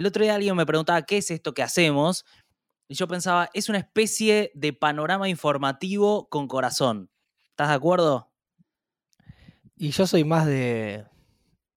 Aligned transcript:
El 0.00 0.06
otro 0.06 0.22
día 0.22 0.36
alguien 0.36 0.54
me 0.54 0.64
preguntaba 0.64 1.02
qué 1.02 1.16
es 1.16 1.28
esto 1.32 1.54
que 1.54 1.62
hacemos. 1.64 2.24
Y 2.86 2.94
yo 2.94 3.08
pensaba, 3.08 3.50
es 3.52 3.68
una 3.68 3.78
especie 3.78 4.52
de 4.54 4.72
panorama 4.72 5.28
informativo 5.28 6.28
con 6.28 6.46
corazón. 6.46 7.10
¿Estás 7.50 7.70
de 7.70 7.74
acuerdo? 7.74 8.30
Y 9.76 9.90
yo 9.90 10.06
soy 10.06 10.22
más 10.22 10.46
de 10.46 11.04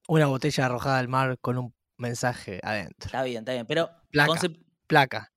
una 0.07 0.27
botella 0.27 0.67
arrojada 0.67 0.99
al 0.99 1.07
mar 1.07 1.39
con 1.39 1.57
un 1.57 1.73
mensaje 1.97 2.59
adentro. 2.61 3.07
Está 3.07 3.23
bien, 3.23 3.39
está 3.39 3.53
bien. 3.53 3.65
Pero 3.65 3.89
Placa. 4.11 4.39
Placa. 4.85 5.31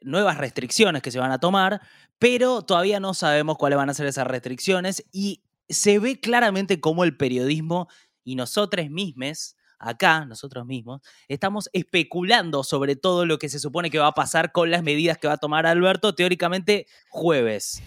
nuevas 0.00 0.38
restricciones 0.38 1.02
que 1.02 1.10
se 1.10 1.18
van 1.18 1.30
a 1.30 1.38
tomar, 1.38 1.82
pero 2.18 2.62
todavía 2.62 3.00
no 3.00 3.12
sabemos 3.12 3.58
cuáles 3.58 3.76
van 3.76 3.90
a 3.90 3.94
ser 3.94 4.06
esas 4.06 4.26
restricciones 4.26 5.04
y 5.12 5.42
se 5.68 5.98
ve 5.98 6.20
claramente 6.20 6.80
cómo 6.80 7.04
el 7.04 7.16
periodismo 7.16 7.88
y 8.24 8.36
nosotros 8.36 8.88
mismos, 8.90 9.56
acá, 9.78 10.24
nosotros 10.24 10.64
mismos, 10.66 11.00
estamos 11.28 11.68
especulando 11.72 12.62
sobre 12.64 12.96
todo 12.96 13.26
lo 13.26 13.38
que 13.38 13.48
se 13.48 13.58
supone 13.58 13.90
que 13.90 13.98
va 13.98 14.08
a 14.08 14.12
pasar 14.14 14.52
con 14.52 14.70
las 14.70 14.82
medidas 14.82 15.18
que 15.18 15.26
va 15.28 15.34
a 15.34 15.38
tomar 15.38 15.66
Alberto 15.66 16.14
teóricamente 16.14 16.86
jueves. 17.10 17.82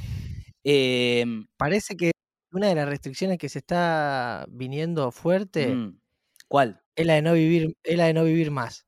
Em, 0.63 1.47
Parece 1.57 1.95
que 1.95 2.11
una 2.51 2.67
de 2.67 2.75
las 2.75 2.87
restricciones 2.87 3.37
que 3.37 3.49
se 3.49 3.59
está 3.59 4.45
viniendo 4.49 5.11
fuerte 5.11 5.67
mm, 5.75 5.99
¿Cuál? 6.47 6.81
es 6.95 7.05
la 7.05 7.13
de 7.15 7.21
no 7.21 7.33
vivir, 7.33 7.75
es 7.83 7.97
la 7.97 8.05
de 8.05 8.13
no 8.13 8.23
vivir 8.23 8.51
más. 8.51 8.85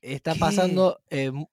Está 0.00 0.34
¿Qué? 0.34 0.40
pasando. 0.40 1.00
eh, 1.10 1.30
mu- 1.30 1.46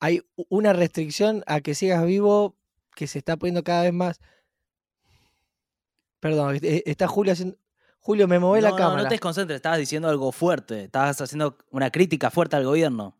hay 0.00 0.22
una 0.48 0.72
restricción 0.72 1.42
a 1.46 1.60
que 1.60 1.74
sigas 1.74 2.04
vivo 2.06 2.56
que 2.94 3.06
se 3.06 3.18
está 3.18 3.36
poniendo 3.36 3.64
cada 3.64 3.82
vez 3.82 3.92
más. 3.92 4.20
Perdón, 6.20 6.58
eh, 6.62 6.82
está 6.86 7.06
Julio 7.06 7.32
haciendo. 7.32 7.56
Julio, 8.08 8.26
me 8.26 8.38
mueve 8.38 8.62
no, 8.62 8.68
la 8.68 8.70
no, 8.70 8.76
cámara. 8.76 9.02
no 9.02 9.08
te 9.10 9.16
desconcentres, 9.16 9.56
estabas 9.56 9.78
diciendo 9.78 10.08
algo 10.08 10.32
fuerte, 10.32 10.84
estabas 10.84 11.20
haciendo 11.20 11.58
una 11.70 11.90
crítica 11.90 12.30
fuerte 12.30 12.56
al 12.56 12.64
gobierno. 12.64 13.14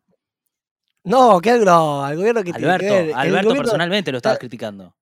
No, 1.03 1.39
que 1.41 1.51
algo, 1.51 1.63
no, 1.63 2.03
al 2.03 2.17
gobierno 2.17 2.43
que 2.43 2.53
tiene 2.53 2.59
que 2.59 2.87
Alberto, 2.87 2.93
ver. 2.95 3.13
Alberto 3.13 3.49
gobierno 3.49 3.61
personalmente 3.61 4.11
lo 4.11 4.17
estabas 4.17 4.39
criticando. 4.39 4.95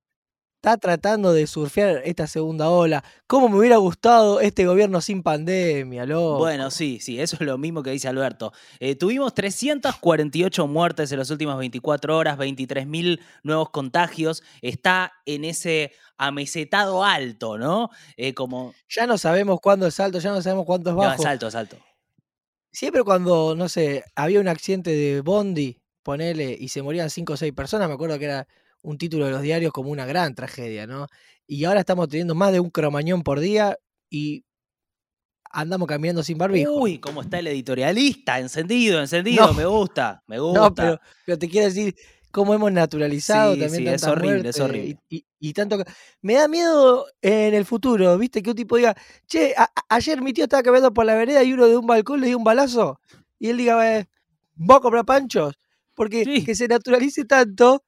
Está 0.58 0.75
tratando 0.77 1.33
de 1.33 1.45
surfear 1.45 2.02
esta 2.03 2.25
segunda 2.25 2.69
ola. 2.69 3.03
¿Cómo 3.27 3.47
me 3.47 3.58
hubiera 3.59 3.77
gustado 3.77 4.41
este 4.41 4.66
gobierno 4.66 5.02
sin 5.02 5.22
pandemia, 5.22 6.05
loco? 6.05 6.39
Bueno, 6.39 6.72
sí, 6.72 7.00
sí, 7.00 7.19
eso 7.22 7.38
es 7.39 7.41
lo 7.45 7.59
mismo 7.59 7.83
que 7.83 7.91
dice 7.91 8.08
Alberto. 8.08 8.52
Eh, 8.80 8.95
tuvimos 8.95 9.35
348 9.35 10.67
muertes 10.67 11.11
en 11.11 11.19
las 11.19 11.30
últimas 11.30 11.58
24 11.59 12.17
horas, 12.17 12.38
23.000 12.39 13.19
nuevos 13.44 13.69
contagios. 13.69 14.41
Está 14.61 15.13
en 15.25 15.45
ese 15.45 15.91
amesetado 16.17 17.03
alto, 17.03 17.59
¿no? 17.59 17.91
Eh, 18.17 18.33
como... 18.33 18.73
Ya 18.89 19.05
no 19.05 19.19
sabemos 19.19 19.59
cuándo 19.61 19.85
es 19.85 20.00
alto, 20.00 20.17
ya 20.17 20.31
no 20.31 20.41
sabemos 20.41 20.66
cuánto 20.66 20.89
es 20.89 20.95
No, 20.95 21.02
bajo. 21.03 21.22
es 21.22 21.28
alto, 21.28 21.47
es 21.47 21.55
alto. 21.55 21.78
Siempre 22.72 23.03
cuando, 23.03 23.55
no 23.55 23.69
sé, 23.69 24.03
había 24.16 24.39
un 24.39 24.47
accidente 24.47 24.89
de 24.89 25.22
Bondi, 25.22 25.80
ponele, 26.02 26.58
y 26.59 26.69
se 26.69 26.81
morían 26.81 27.11
cinco 27.11 27.33
o 27.33 27.38
seis 27.38 27.53
personas, 27.53 27.88
me 27.88 27.94
acuerdo 27.94 28.17
que 28.17 28.25
era 28.25 28.47
un 28.88 28.98
título 28.98 29.26
de 29.26 29.32
los 29.32 29.42
diarios 29.42 29.74
como 29.74 29.90
una 29.92 30.06
gran 30.06 30.34
tragedia, 30.34 30.88
¿no? 30.88 31.08
Y 31.46 31.66
ahora 31.66 31.82
estamos 31.82 32.08
teniendo 32.08 32.36
más 32.36 32.54
de 32.54 32.62
un 32.62 32.70
cromañón 32.70 33.22
por 33.22 33.42
día 33.42 33.78
y 34.10 34.46
andamos 35.52 35.88
caminando 35.88 36.24
sin 36.24 36.38
barbijo. 36.38 36.72
Uy, 36.74 37.00
cómo 37.00 37.22
está 37.22 37.40
el 37.40 37.48
editorialista, 37.48 38.40
encendido, 38.40 39.02
encendido, 39.02 39.48
No. 39.48 39.54
me 39.54 39.66
gusta, 39.66 40.24
me 40.28 40.40
gusta. 40.40 40.60
no, 40.62 40.74
pero, 40.74 41.00
pero 41.26 41.38
te 41.38 41.50
quiero 41.50 41.68
decir 41.68 41.96
cómo 42.32 42.54
hemos 42.54 42.72
naturalizado 42.72 43.56
Sí, 43.56 43.60
también 43.60 43.84
sí, 43.84 43.90
es 43.90 44.04
horrible, 44.04 44.50
es 44.50 44.60
horrible. 44.60 44.98
Y, 45.10 45.18
y- 45.18 45.26
y 45.40 45.54
tanto... 45.54 45.78
Me 46.22 46.34
da 46.36 46.48
miedo 46.48 47.08
en 47.22 47.54
el 47.54 47.66
futuro, 47.66 48.18
¿viste? 48.18 48.42
Que 48.42 48.52
un 48.52 48.56
tipo 48.56 48.78
diga, 48.78 48.96
che, 49.28 49.54
a- 49.58 49.70
ayer 49.90 50.22
mi 50.22 50.32
tío 50.34 50.46
estaba 50.46 50.64
caminando 50.64 50.94
por 50.94 51.06
la 51.06 51.16
vereda 51.16 51.44
y 51.44 51.54
uno 51.54 51.68
de 51.68 51.76
un 51.78 51.86
balcón 51.88 52.22
le 52.22 52.28
dio 52.28 52.38
un 52.38 52.44
balazo. 52.44 53.00
Y 53.38 53.50
él 53.50 53.58
diga, 53.58 53.98
eh, 54.00 54.08
¿vos 54.56 54.78
a 54.78 54.80
comprar 54.80 55.06
panchos? 55.06 55.56
Porque 55.94 56.24
Sí. 56.24 56.44
que 56.46 56.56
se 56.56 56.68
naturalice 56.68 57.26
tanto 57.26 57.84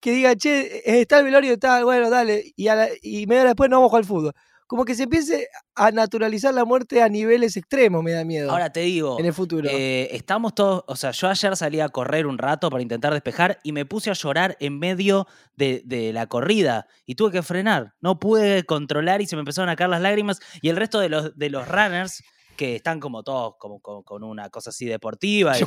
que 0.00 0.12
diga, 0.12 0.34
che, 0.36 0.78
eh, 0.78 1.00
está 1.02 1.18
el 1.18 1.24
velorio, 1.24 1.52
está, 1.52 1.84
bueno, 1.84 2.08
dale. 2.10 2.52
Y, 2.56 2.68
a 2.68 2.74
la- 2.74 2.88
y 3.02 3.26
media 3.26 3.42
hora 3.42 3.50
después 3.50 3.68
no 3.70 3.80
vamos 3.80 3.94
al 3.94 4.04
fútbol. 4.04 4.32
Como 4.66 4.84
que 4.84 4.94
se 4.94 5.02
empiece 5.02 5.48
a 5.74 5.90
naturalizar 5.90 6.54
la 6.54 6.64
muerte 6.64 7.02
a 7.02 7.08
niveles 7.08 7.56
extremos, 7.56 8.04
me 8.04 8.12
da 8.12 8.24
miedo. 8.24 8.52
Ahora 8.52 8.70
te 8.72 8.80
digo, 8.80 9.18
en 9.18 9.26
el 9.26 9.32
futuro. 9.32 9.68
Eh, 9.68 10.08
estamos 10.12 10.54
todos, 10.54 10.84
o 10.86 10.94
sea, 10.94 11.10
yo 11.10 11.28
ayer 11.28 11.56
salí 11.56 11.80
a 11.80 11.88
correr 11.88 12.24
un 12.28 12.38
rato 12.38 12.70
para 12.70 12.80
intentar 12.80 13.12
despejar 13.12 13.58
y 13.64 13.72
me 13.72 13.84
puse 13.84 14.10
a 14.10 14.12
llorar 14.12 14.56
en 14.60 14.78
medio 14.78 15.26
de, 15.56 15.82
de 15.84 16.12
la 16.12 16.28
corrida 16.28 16.86
y 17.04 17.16
tuve 17.16 17.32
que 17.32 17.42
frenar. 17.42 17.94
No 18.00 18.20
pude 18.20 18.62
controlar 18.64 19.20
y 19.20 19.26
se 19.26 19.34
me 19.34 19.40
empezaron 19.40 19.70
a 19.70 19.74
caer 19.76 19.90
las 19.90 20.02
lágrimas 20.02 20.38
y 20.62 20.68
el 20.68 20.76
resto 20.76 21.00
de 21.00 21.08
los, 21.08 21.36
de 21.36 21.50
los 21.50 21.66
runners 21.66 22.22
que 22.56 22.76
están 22.76 23.00
como 23.00 23.24
todos 23.24 23.54
como, 23.58 23.80
como- 23.80 24.04
con 24.04 24.22
una 24.22 24.50
cosa 24.50 24.70
así 24.70 24.86
deportiva. 24.86 25.58
y- 25.58 25.62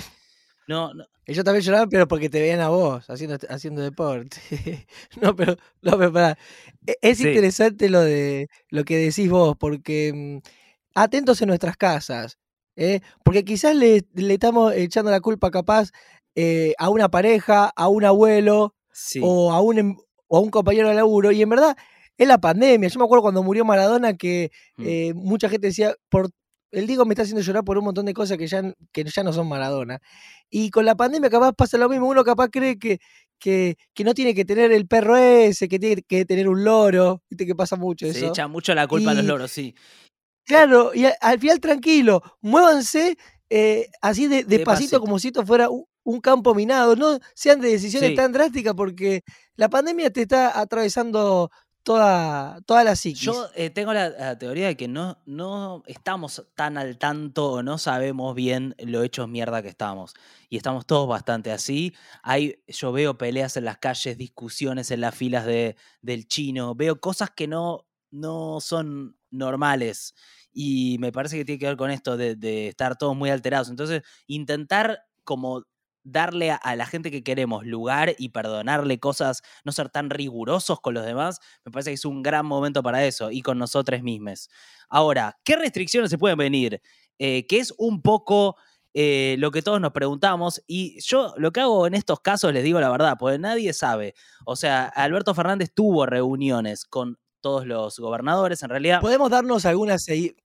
no, 0.68 0.94
no, 0.94 1.06
Ellos 1.26 1.44
también 1.46 1.64
lloraban, 1.64 1.90
pero 1.90 2.08
porque 2.08 2.30
te 2.30 2.40
veían 2.42 2.60
a 2.62 2.70
vos 2.70 3.10
haciendo, 3.10 3.38
haciendo 3.50 3.82
deporte. 3.82 4.38
no, 5.22 5.36
pero, 5.36 5.56
no, 5.82 5.98
pero 5.98 6.12
pará. 6.14 6.38
E- 6.86 6.98
Es 7.02 7.18
Sí. 7.20 7.28
interesante 7.28 7.90
lo 7.90 8.02
de 8.02 8.48
lo 8.70 8.84
que 8.84 8.98
decís 8.98 9.30
vos, 9.30 9.56
porque 9.58 10.12
mm, 10.14 10.38
atentos 10.96 11.42
en 11.42 11.48
nuestras 11.50 11.78
casas. 11.78 12.38
¿eh? 12.76 13.02
Porque 13.24 13.44
quizás 13.46 13.76
le, 13.76 14.04
le 14.14 14.34
estamos 14.34 14.74
echando 14.74 15.12
la 15.12 15.22
culpa 15.22 15.52
capaz 15.52 15.92
eh, 16.36 16.74
a 16.80 16.90
una 16.90 17.10
pareja, 17.10 17.72
a 17.76 17.88
un 17.88 18.04
abuelo 18.06 18.74
sí. 18.92 19.20
o, 19.24 19.52
a 19.52 19.62
un, 19.62 19.78
em- 19.80 19.98
o 20.28 20.38
a 20.38 20.40
un 20.42 20.50
compañero 20.50 20.90
de 20.90 20.96
laburo. 20.96 21.32
Y 21.32 21.42
en 21.42 21.50
verdad 21.50 21.78
es 22.18 22.28
la 22.28 22.40
pandemia. 22.40 22.90
Yo 22.90 23.00
me 23.00 23.06
acuerdo 23.06 23.22
cuando 23.24 23.44
murió 23.44 23.66
Maradona 23.66 24.16
que 24.16 24.52
Mm. 24.78 24.84
eh, 24.88 25.14
mucha 25.16 25.50
gente 25.50 25.68
decía, 25.68 25.96
por, 26.10 26.30
el 26.74 26.88
Diego 26.88 27.06
me 27.06 27.14
está 27.14 27.24
haciendo 27.24 27.42
llorar 27.42 27.64
por 27.64 27.78
un 27.78 27.86
montón 27.86 28.06
de 28.06 28.14
cosas 28.14 28.38
que 28.38 28.48
ya, 28.48 28.62
que 28.92 29.04
ya 29.06 29.24
no 29.24 29.32
son 29.32 29.48
Maradona. 29.48 30.00
Y 30.50 30.70
con 30.70 30.86
la 30.86 30.96
pandemia 30.96 31.30
capaz 31.30 31.54
pasa 31.54 31.78
lo 31.78 31.88
mismo. 31.90 32.08
Uno 32.08 32.24
capaz 32.24 32.50
cree 32.50 32.78
que, 32.78 33.00
que, 33.40 33.76
que 33.94 34.04
no 34.04 34.14
tiene 34.14 34.34
que 34.36 34.44
tener 34.46 34.72
el 34.72 34.88
perro 34.88 35.16
ese, 35.18 35.68
que 35.70 35.80
tiene 35.80 36.02
que 36.02 36.26
tener 36.26 36.50
un 36.50 36.64
loro. 36.64 37.22
Viste 37.30 37.46
que 37.46 37.56
pasa 37.56 37.76
mucho 37.78 38.06
se 38.12 38.18
eso. 38.18 38.28
echa 38.28 38.48
mucho 38.48 38.76
la 38.76 38.88
culpa 38.88 39.12
a 39.12 39.14
los 39.14 39.26
loros, 39.26 39.52
sí. 39.52 39.74
Claro, 40.46 40.92
y 40.94 41.06
al 41.22 41.40
final 41.40 41.60
tranquilo, 41.62 42.22
muévanse 42.42 43.18
eh, 43.50 43.88
así 44.02 44.28
de, 44.28 44.44
despacito 44.44 44.58
Despacito. 44.58 45.00
como 45.00 45.18
si 45.20 45.28
esto 45.30 45.46
fuera 45.46 45.70
un, 45.70 45.86
un 46.04 46.20
campo 46.20 46.54
minado, 46.54 46.96
no 46.98 47.18
sean 47.34 47.62
de 47.62 47.70
decisiones 47.70 48.10
Sí. 48.10 48.16
tan 48.16 48.34
drásticas 48.34 48.74
porque 48.74 49.22
la 49.56 49.70
pandemia 49.70 50.12
te 50.12 50.24
está 50.24 50.60
atravesando 50.60 51.50
toda, 51.84 52.62
toda 52.62 52.84
la 52.84 52.96
psiquis. 52.96 53.22
Yo 53.22 53.50
eh, 53.56 53.70
tengo 53.70 53.94
la, 53.94 54.38
teoría 54.38 54.68
de 54.68 54.78
que 54.78 54.88
no, 54.88 55.22
no 55.26 55.84
estamos 55.86 56.46
tan 56.56 56.78
al 56.78 56.98
tanto 56.98 57.52
o 57.52 57.64
no 57.64 57.78
sabemos 57.78 58.34
bien 58.36 58.76
lo 58.80 59.04
hechos 59.04 59.28
mierda 59.28 59.62
que 59.62 59.68
estamos. 59.68 60.14
Y 60.50 60.58
estamos 60.58 60.86
todos 60.86 61.08
bastante 61.08 61.52
así. 61.52 61.94
Hay, 62.24 62.64
yo 62.68 62.92
veo 62.92 63.18
peleas 63.18 63.58
en 63.58 63.66
las 63.66 63.78
calles, 63.78 64.18
discusiones 64.18 64.92
en 64.92 65.02
las 65.02 65.14
filas 65.16 65.46
de, 65.46 65.76
del 66.02 66.28
chino, 66.28 66.76
veo 66.76 67.00
cosas 67.00 67.30
que 67.32 67.48
no, 67.48 67.86
no 68.12 68.60
son 68.62 69.18
normales. 69.30 70.16
Y 70.52 70.98
me 71.00 71.12
parece 71.12 71.38
que 71.38 71.46
tiene 71.46 71.60
que 71.60 71.68
ver 71.68 71.78
con 71.78 71.92
esto 71.92 72.16
de 72.16 72.68
estar 72.68 72.98
todos 72.98 73.16
muy 73.16 73.30
alterados. 73.30 73.70
Entonces, 73.70 74.04
intentar 74.28 75.06
como 75.24 75.66
darle 76.04 76.52
a, 76.52 76.56
a 76.56 76.76
la 76.76 76.86
gente 76.86 77.12
que 77.12 77.24
queremos 77.24 77.66
lugar 77.66 78.14
y 78.18 78.30
perdonarle 78.30 79.00
cosas, 79.00 79.42
no 79.64 79.72
ser 79.72 79.90
tan 79.90 80.10
rigurosos 80.10 80.80
con 80.82 80.94
los 80.94 81.06
demás, 81.06 81.40
me 81.66 81.72
parece 81.72 81.92
que 81.92 81.96
es 81.96 82.06
un 82.06 82.22
gran 82.24 82.46
momento 82.46 82.84
para 82.84 83.06
eso 83.06 83.32
y 83.32 83.42
con 83.42 83.58
nosotros 83.58 84.02
mismos. 84.04 84.50
Ahora, 84.90 85.38
¿qué 85.44 85.56
restricciones 85.56 86.10
se 86.10 86.18
pueden 86.18 86.38
venir? 86.38 86.82
Eh, 87.20 87.46
que 87.48 87.60
es 87.60 87.74
un 87.78 88.02
poco 88.02 88.58
eh, 88.96 89.36
lo 89.40 89.52
que 89.52 89.62
todos 89.62 89.80
nos 89.82 89.92
preguntamos 89.92 90.62
y 90.68 91.00
yo 91.02 91.34
lo 91.38 91.52
que 91.52 91.62
hago 91.62 91.88
en 91.88 91.94
estos 91.94 92.20
casos 92.20 92.54
les 92.54 92.64
digo 92.64 92.80
la 92.80 92.90
verdad, 92.90 93.16
porque 93.20 93.40
nadie 93.40 93.72
sabe. 93.74 94.14
O 94.46 94.56
sea, 94.56 94.86
Alberto 94.86 95.34
Fernández 95.34 95.72
tuvo 95.74 96.06
reuniones 96.06 96.86
con 96.86 97.18
todos 97.42 97.66
los 97.66 98.00
gobernadores, 98.00 98.64
en 98.64 98.70
realidad... 98.70 99.02
Podemos 99.02 99.30
darnos 99.30 99.66
algunas, 99.66 100.08
eh, 100.10 100.36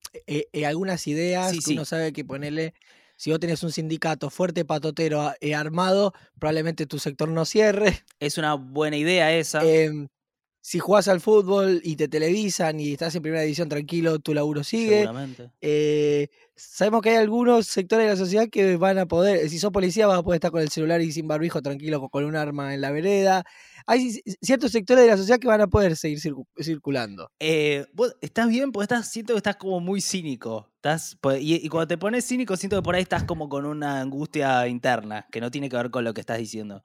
algunas 0.66 1.06
ideas 1.06 1.50
Sí, 1.50 1.58
que 1.58 1.62
sí. 1.64 1.72
uno 1.74 1.84
sabe 1.84 2.12
que 2.12 2.24
ponerle. 2.24 2.74
Si 3.20 3.30
vos 3.30 3.40
tenés 3.40 3.64
un 3.64 3.72
sindicato 3.72 4.30
fuerte, 4.30 4.64
patotero, 4.64 5.20
a- 5.22 5.34
eh, 5.40 5.54
armado, 5.56 6.12
probablemente 6.38 6.86
tu 6.86 7.00
sector 7.00 7.28
no 7.28 7.44
cierre. 7.44 8.04
Es 8.20 8.38
una 8.38 8.54
buena 8.54 8.96
idea 8.96 9.36
esa. 9.36 9.64
Em, 9.64 10.06
si 10.60 10.78
jugás 10.78 11.08
al 11.08 11.20
fútbol 11.20 11.80
y 11.82 11.96
te 11.96 12.06
televisan 12.08 12.78
y 12.78 12.92
estás 12.92 13.14
en 13.16 13.22
primera 13.22 13.42
división 13.42 13.68
tranquilo, 13.68 14.18
tu 14.20 14.34
laburo 14.34 14.62
sigue. 14.62 15.00
seguramente. 15.00 15.50
Eh, 15.60 16.28
sabemos 16.54 17.00
que 17.02 17.10
hay 17.10 17.16
algunos 17.16 17.66
sectores 17.66 18.06
de 18.06 18.10
la 18.12 18.16
sociedad 18.16 18.48
que 18.50 18.76
van 18.76 18.98
a 18.98 19.06
poder, 19.06 19.48
si 19.48 19.58
sos 19.58 19.72
policía 19.72 20.06
vas 20.06 20.18
a 20.18 20.22
poder 20.22 20.36
estar 20.36 20.50
con 20.52 20.60
el 20.60 20.68
celular 20.68 21.00
y 21.00 21.10
sin 21.10 21.26
barbijo 21.26 21.60
tranquilo 21.62 22.08
con, 22.10 22.24
un 22.24 22.36
arma 22.36 22.74
en 22.74 22.80
la 22.82 22.90
vereda. 22.92 23.44
Hay 23.86 24.10
ci- 24.10 24.36
ciertos 24.42 24.70
sectores 24.72 25.04
de 25.04 25.10
la 25.10 25.16
sociedad 25.16 25.38
que 25.40 25.48
van 25.48 25.60
a 25.62 25.66
poder 25.68 25.96
seguir 25.96 26.18
circu- 26.20 26.46
circulando. 26.60 27.30
Eh, 27.40 27.86
vos 27.94 28.14
estás 28.20 28.48
bien, 28.48 28.70
porque 28.70 28.84
estás, 28.84 29.10
siento 29.10 29.32
que 29.34 29.38
estás 29.38 29.56
como 29.56 29.80
muy 29.80 30.00
cínico. 30.00 30.70
Estás, 30.78 31.18
pues, 31.20 31.40
y, 31.42 31.56
y 31.56 31.68
cuando 31.68 31.88
te 31.88 31.98
pones 31.98 32.24
cínico, 32.26 32.56
siento 32.56 32.76
que 32.76 32.82
por 32.82 32.94
ahí 32.94 33.02
estás 33.02 33.24
como 33.24 33.48
con 33.48 33.66
una 33.66 34.00
angustia 34.00 34.66
interna, 34.68 35.26
que 35.32 35.40
no 35.40 35.50
tiene 35.50 35.68
que 35.68 35.76
ver 35.76 35.90
con 35.90 36.04
lo 36.04 36.14
que 36.14 36.20
estás 36.20 36.38
diciendo. 36.38 36.84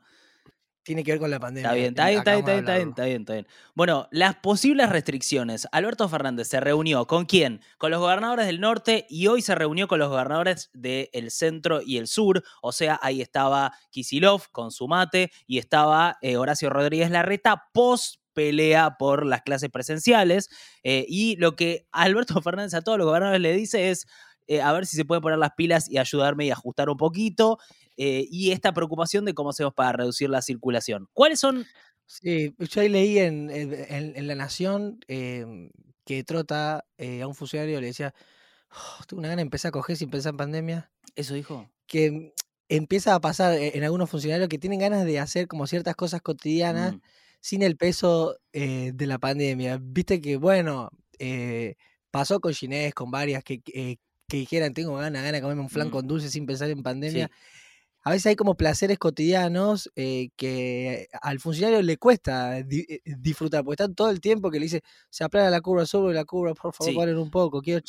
tiene 0.85 1.03
que 1.03 1.11
ver 1.11 1.19
con 1.19 1.31
la 1.31 1.39
pandemia. 1.39 1.69
Está 1.69 1.75
bien, 1.75 1.89
está 1.89 2.05
bien, 2.07 2.19
está 2.19 2.31
bien, 2.33 2.39
está 2.39 2.51
bien, 2.51 2.59
está 2.59 2.75
bien, 2.75 2.89
está 2.89 3.03
bien, 3.05 3.21
está 3.21 3.33
bien. 3.33 3.47
Bueno, 3.73 4.07
las 4.11 4.35
posibles 4.35 4.89
restricciones. 4.89 5.65
Alberto 5.71 6.09
Fernández 6.09 6.49
se 6.49 6.59
reunió 6.59 7.07
con 7.07 7.25
quién? 7.25 7.61
Con 7.77 7.91
los 7.91 8.01
gobernadores 8.01 8.45
del 8.47 8.59
norte 8.59 9.05
y 9.09 9.27
hoy 9.27 9.41
se 9.41 9.55
reunió 9.55 9.87
con 9.87 9.99
los 9.99 10.09
gobernadores 10.09 10.69
del 10.73 11.31
centro 11.31 11.81
y 11.81 11.97
el 11.97 12.07
sur. 12.07 12.43
O 12.61 12.73
sea, 12.73 12.99
ahí 13.01 13.21
estaba 13.21 13.73
Kisilov 13.91 14.49
con 14.51 14.71
su 14.71 14.89
mate 14.89 15.31
y 15.47 15.57
estaba 15.57 16.17
eh, 16.21 16.35
Horacio 16.35 16.69
Rodríguez 16.69 17.09
Larreta 17.11 17.69
post 17.73 18.22
pelea 18.33 18.95
por 18.99 19.25
las 19.25 19.41
clases 19.41 19.69
presenciales. 19.69 20.49
eh, 20.83 21.05
y 21.07 21.35
lo 21.37 21.55
que 21.55 21.87
Alberto 21.91 22.35
Fernández 22.43 22.73
a 22.73 22.81
todos 22.81 22.97
los 22.97 23.07
gobernadores 23.07 23.41
le 23.41 23.53
dice 23.53 23.89
es 23.91 24.05
eh, 24.47 24.61
a 24.61 24.73
ver 24.73 24.85
si 24.85 24.97
se 24.97 25.05
pueden 25.05 25.21
poner 25.21 25.39
las 25.39 25.51
pilas 25.55 25.89
y 25.89 25.97
ayudarme 25.97 26.45
y 26.45 26.51
ajustar 26.51 26.89
un 26.89 26.97
poquito. 26.97 27.57
eh, 27.97 28.25
y 28.29 28.51
esta 28.51 28.73
preocupación 28.73 29.23
de 29.25 29.33
cómo 29.33 29.51
hacemos 29.51 29.73
para 29.73 29.91
reducir 29.93 30.29
la 30.29 30.41
circulación. 30.41 31.07
¿Cuáles 31.13 31.39
son 31.39 31.65
Sí, 32.05 32.53
yo 32.59 32.81
ahí 32.81 32.89
leí 32.89 33.17
en, 33.19 33.49
en- 33.49 34.27
La 34.27 34.35
Nación 34.35 34.99
em, 35.07 35.69
que 36.05 36.23
Trota 36.23 36.79
a 36.99 37.27
un 37.27 37.33
funcionario 37.35 37.79
le 37.79 37.87
decía, 37.87 38.13
"Oh, 38.71 39.03
tengo 39.07 39.19
una 39.19 39.29
gana 39.29 39.37
de 39.37 39.43
empezar 39.43 39.69
a 39.69 39.71
coger 39.71 39.95
sin 39.97 40.09
pensar 40.09 40.31
en 40.31 40.37
pandemia. 40.37 40.91
eso, 41.15 41.33
dijo? 41.33 41.69
Que 41.87 42.11
mm, 42.11 42.31
empieza 42.69 43.15
a 43.15 43.21
pasar 43.21 43.53
en 43.53 43.83
algunos 43.83 44.09
funcionarios 44.09 44.49
que 44.49 44.59
tienen 44.59 44.79
ganas 44.79 45.05
de 45.05 45.19
hacer 45.19 45.47
como 45.47 45.65
ciertas 45.67 45.95
cosas 45.95 46.21
cotidianas 46.21 46.93
Mm. 46.95 47.01
Sin 47.43 47.61
el 47.61 47.75
peso 47.75 48.37
eh, 48.53 48.91
de 48.95 49.05
la 49.05 49.19
pandemia. 49.19 49.77
Viste 49.81 50.21
que, 50.21 50.37
bueno, 50.37 50.89
eh, 51.19 51.75
pasó 52.09 52.39
con 52.39 52.53
Ginés, 52.53 52.93
con 52.93 53.11
varias 53.11 53.43
que, 53.43 53.59
que, 53.61 53.91
eh, 53.91 53.97
que 54.29 54.37
dijeran, 54.37 54.73
tengo 54.73 54.95
ganas, 54.95 55.21
ganas 55.23 55.33
de 55.33 55.41
comerme 55.41 55.61
un 55.61 55.69
flan 55.69 55.89
Mm. 55.89 55.91
con 55.91 56.07
dulce 56.07 56.29
sin 56.29 56.45
pensar 56.45 56.69
en 56.69 56.81
pandemia. 56.81 57.27
Sí. 57.27 57.33
A 58.05 58.11
veces 58.11 58.27
hay 58.27 58.35
como 58.37 58.55
placeres 58.55 58.97
cotidianos 58.97 59.91
eh, 59.97 60.29
que 60.37 61.09
al 61.21 61.39
funcionario 61.41 61.81
le 61.81 61.97
cuesta 61.97 62.63
di- 62.63 62.85
disfrutar, 63.05 63.63
porque 63.65 63.81
están 63.83 63.93
todo 63.95 64.09
el 64.09 64.21
tiempo 64.21 64.49
que 64.49 64.59
le 64.59 64.65
dice, 64.65 64.81
se 65.09 65.23
aplana 65.25 65.49
la 65.49 65.59
curva, 65.59 65.85
sube 65.85 66.13
la 66.13 66.23
curva, 66.23 66.53
por 66.53 66.73
favor, 66.73 66.91
Sí. 66.93 66.97
paren 66.97 67.17
un 67.17 67.29
poco, 67.29 67.61
quiero, 67.61 67.81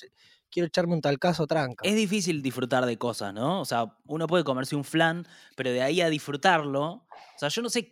quiero 0.51 0.67
echarme 0.67 0.95
un 0.95 1.01
talcazo 1.01 1.47
tranca. 1.47 1.89
Es 1.89 1.95
difícil 1.95 2.43
disfrutar 2.43 2.87
de 2.87 2.97
cosas, 2.99 3.33
¿no? 3.35 3.61
O 3.61 3.65
sea, 3.65 3.97
uno 4.07 4.27
puede 4.27 4.43
comerse 4.45 4.75
un 4.77 4.85
flan, 4.85 5.27
pero 5.57 5.71
de 5.71 5.83
ahí 5.83 6.01
a 6.01 6.09
disfrutarlo. 6.11 6.85
O 6.93 7.39
sea, 7.39 7.49
yo 7.51 7.63
no 7.63 7.69
sé 7.69 7.91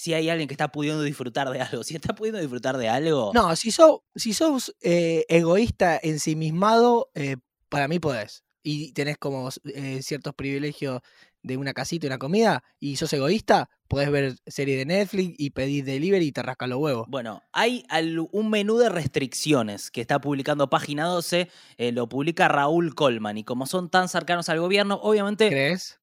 si 0.00 0.14
hay 0.14 0.30
alguien 0.30 0.48
que 0.48 0.54
está 0.54 0.72
pudiendo 0.72 1.02
disfrutar 1.02 1.50
de 1.50 1.60
algo. 1.60 1.82
Si 1.84 1.94
está 1.94 2.14
pudiendo 2.14 2.40
disfrutar 2.40 2.78
de 2.78 2.88
algo. 2.88 3.32
No, 3.34 3.54
si, 3.56 3.70
sos 3.70 4.00
si 4.14 4.32
sos 4.32 4.74
eh, 4.80 5.26
egoísta, 5.28 5.98
ensimismado, 6.02 7.10
eh, 7.14 7.36
para 7.68 7.86
mí 7.88 7.98
podés. 7.98 8.44
Y 8.62 8.92
tenés 8.92 9.18
como 9.18 9.48
eh, 9.74 10.00
ciertos 10.02 10.34
privilegios 10.34 11.00
de 11.42 11.56
una 11.56 11.72
casita 11.72 12.06
y 12.06 12.08
una 12.08 12.18
comida, 12.18 12.62
y 12.78 12.96
sos 12.96 13.12
egoísta, 13.14 13.70
podés 13.88 14.10
ver 14.10 14.36
serie 14.46 14.76
de 14.76 14.84
Netflix 14.84 15.34
y 15.38 15.50
pedir 15.50 15.84
delivery 15.84 16.26
y 16.26 16.32
te 16.32 16.42
rasca 16.42 16.66
los 16.66 16.78
huevos. 16.78 17.06
Bueno, 17.08 17.42
hay 17.52 17.84
al- 17.88 18.18
un 18.32 18.50
menú 18.50 18.76
de 18.78 18.88
restricciones 18.90 19.90
que 19.90 20.00
está 20.00 20.20
publicando 20.20 20.68
Página 20.70 21.04
12, 21.04 21.48
eh, 21.78 21.92
lo 21.92 22.08
publica 22.08 22.48
Raúl 22.48 22.94
Colman, 22.94 23.38
y 23.38 23.44
como 23.44 23.66
son 23.66 23.88
tan 23.90 24.08
cercanos 24.08 24.48
al 24.48 24.60
gobierno, 24.60 24.98
obviamente 25.02 25.48
¿Crees? 25.48 25.99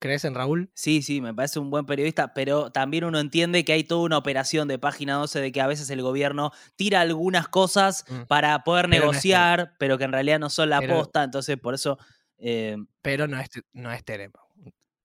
¿Crees 0.00 0.24
en 0.24 0.34
Raúl? 0.34 0.70
Sí, 0.74 1.02
sí, 1.02 1.20
me 1.20 1.32
parece 1.34 1.58
un 1.60 1.70
buen 1.70 1.86
periodista, 1.86 2.34
pero 2.34 2.70
también 2.72 3.04
uno 3.04 3.20
entiende 3.20 3.64
que 3.64 3.72
hay 3.74 3.84
toda 3.84 4.00
una 4.02 4.16
operación 4.18 4.66
de 4.66 4.78
página 4.78 5.14
12 5.14 5.40
de 5.40 5.52
que 5.52 5.60
a 5.60 5.66
veces 5.66 5.88
el 5.90 6.02
gobierno 6.02 6.50
tira 6.74 7.00
algunas 7.02 7.48
cosas 7.48 8.04
Mm. 8.08 8.22
para 8.26 8.64
poder 8.64 8.86
Pero 8.88 9.04
no 9.04 9.10
es 9.10 9.12
negociar, 9.12 9.74
pero 9.78 9.98
que 9.98 10.04
en 10.04 10.12
realidad 10.12 10.38
no 10.40 10.50
son 10.50 10.70
la 10.70 10.80
Pero- 10.80 10.96
posta, 10.96 11.22
entonces 11.22 11.56
por 11.58 11.74
eso... 11.74 11.98
eh, 12.38 12.76
Pero 13.02 13.28
no 13.28 13.38
es, 13.38 13.48
no 13.74 13.92
es 13.92 14.02
Tenema. 14.02 14.40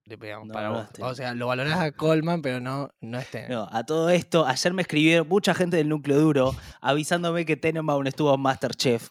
Digamos, 0.05 0.47
No, 0.47 0.53
para 0.53 0.69
no 0.69 0.71
vos. 0.71 0.89
O 0.99 1.13
sea, 1.15 1.33
lo 1.33 1.47
valorás 1.47 1.79
a 1.79 1.91
Coleman, 1.91 2.41
pero 2.41 2.59
no, 2.59 2.89
no 3.01 3.19
es 3.19 3.29
Tenema. 3.29 3.55
no, 3.55 3.67
a 3.71 3.83
todo 3.85 4.09
esto, 4.09 4.45
ayer 4.45 4.73
me 4.73 4.81
escribieron 4.81 5.27
mucha 5.27 5.53
gente 5.53 5.77
del 5.77 5.89
núcleo 5.89 6.19
duro 6.19 6.55
avisándome 6.81 7.45
que 7.45 7.57
Tenenbaum 7.57 8.05
estuvo 8.07 8.33
en 8.33 8.41
Masterchef 8.41 9.09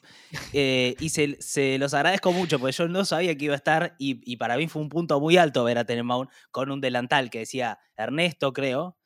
eh, 0.52 0.96
y 0.99 1.08
se, 1.11 1.37
se 1.41 1.79
los 1.79 1.94
agradezco 1.94 2.32
mucho 2.32 2.58
porque 2.58 2.73
yo 2.73 2.88
no 2.88 3.05
sabía 3.05 3.37
que 3.37 3.44
iba 3.46 3.55
a 3.55 3.56
estar 3.56 3.94
y, 3.99 4.20
y 4.31 4.37
para 4.37 4.56
mí 4.56 4.69
fue 4.69 4.82
un 4.82 4.88
punto 4.88 5.20
muy 5.20 5.37
alto 5.37 5.64
ver 5.64 5.79
a 5.79 5.85
Tenenbaum 5.85 6.26
con 6.50 6.70
un 6.70 6.81
delantal 6.81 7.31
que 7.31 7.41
decía 7.41 7.79
Ernesto, 7.96 8.52
creo, 8.52 8.96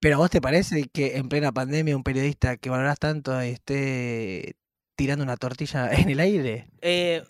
Pero 0.00 0.16
¿a 0.16 0.18
vos 0.18 0.30
te 0.30 0.40
parece 0.40 0.84
que 0.92 1.16
en 1.16 1.28
plena 1.28 1.52
pandemia 1.52 1.96
un 1.96 2.02
periodista 2.04 2.56
que 2.56 2.70
valorás 2.70 2.98
tanto 2.98 3.40
esté 3.40 4.56
tirando 4.96 5.24
una 5.24 5.36
tortilla 5.36 5.90
en 5.92 6.10
el 6.10 6.20
aire? 6.20 6.68
eh, 6.80 7.24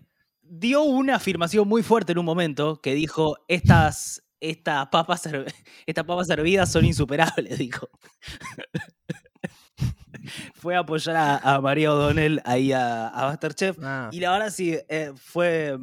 dio 0.44 0.82
una 0.82 1.16
afirmación 1.16 1.66
muy 1.66 1.82
fuerte 1.82 2.12
en 2.12 2.18
un 2.18 2.24
momento 2.24 2.80
que 2.80 2.94
dijo, 2.94 3.36
estas, 3.48 4.22
estas, 4.40 4.88
papas, 4.88 5.28
estas 5.86 6.04
papas 6.04 6.30
hervidas 6.30 6.70
son 6.70 6.84
insuperables, 6.84 7.58
dijo. 7.58 7.88
Fue 10.54 10.74
a 10.74 10.80
apoyar 10.80 11.16
a, 11.16 11.36
a 11.36 11.60
María 11.60 11.92
O'Donnell 11.92 12.40
ahí 12.44 12.72
a, 12.72 13.08
a 13.08 13.26
Masterchef. 13.26 13.76
Ah, 13.82 14.08
Y 14.12 14.20
la 14.20 14.32
verdad 14.32 14.50
sí, 14.50 14.78
eh, 14.88 15.12
fue... 15.16 15.76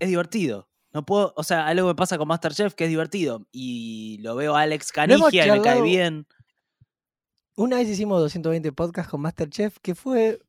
Es 0.00 0.08
divertido. 0.08 0.68
No 0.92 1.04
puedo, 1.04 1.32
o 1.36 1.42
sea, 1.42 1.66
algo 1.66 1.86
me 1.86 1.94
pasa 1.94 2.18
con 2.18 2.28
Masterchef 2.28 2.74
que 2.74 2.84
es 2.84 2.90
divertido. 2.90 3.46
Y 3.52 4.18
lo 4.22 4.34
veo 4.34 4.56
a 4.56 4.62
Alex 4.62 4.90
Canigia 4.90 5.46
y 5.46 5.50
me 5.50 5.62
cae 5.62 5.82
bien. 5.82 6.26
Una 7.56 7.76
vez 7.76 7.88
hicimos 7.88 8.20
220 8.20 8.72
podcasts 8.72 9.10
con 9.10 9.20
Masterchef, 9.20 9.78
que 9.82 9.94
fue 9.94 10.40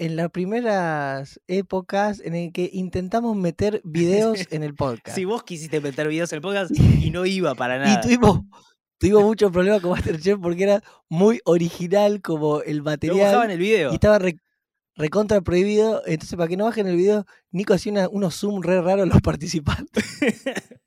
en 0.00 0.16
las 0.16 0.30
primeras 0.30 1.40
épocas 1.46 2.20
en 2.24 2.34
el 2.34 2.52
que 2.52 2.70
intentamos 2.72 3.36
meter 3.36 3.80
videos 3.84 4.38
en 4.50 4.62
el 4.62 4.74
podcast. 4.74 5.14
Si 5.16 5.24
vos 5.24 5.44
quisiste 5.44 5.80
meter 5.80 6.08
videos 6.08 6.32
en 6.32 6.36
el 6.38 6.42
podcast 6.42 6.72
y 6.76 7.10
no 7.12 7.26
iba 7.26 7.54
para 7.54 7.78
nada. 7.78 7.92
y 7.92 8.00
tuvimos, 8.00 8.40
tuvimos 8.98 9.22
muchos 9.24 9.52
problemas 9.52 9.80
con 9.82 9.90
Masterchef 9.92 10.38
porque 10.40 10.62
era 10.64 10.82
muy 11.08 11.40
original 11.44 12.20
como 12.22 12.62
el 12.62 12.82
material. 12.82 13.18
bajaban 13.26 13.50
el 13.50 13.58
video. 13.58 13.90
y 13.92 13.94
estaba 13.94 14.18
re- 14.18 14.40
recontra 14.96 15.40
prohibido. 15.42 16.02
Entonces, 16.06 16.36
para 16.36 16.48
que 16.48 16.56
no 16.56 16.64
bajen 16.64 16.86
el 16.86 16.96
video, 16.96 17.26
Nico 17.50 17.74
hacía 17.74 17.92
una- 17.92 18.08
unos 18.08 18.34
zoom 18.36 18.62
re 18.62 18.80
raros 18.80 19.04
a 19.04 19.06
los 19.06 19.20
participantes. 19.20 20.04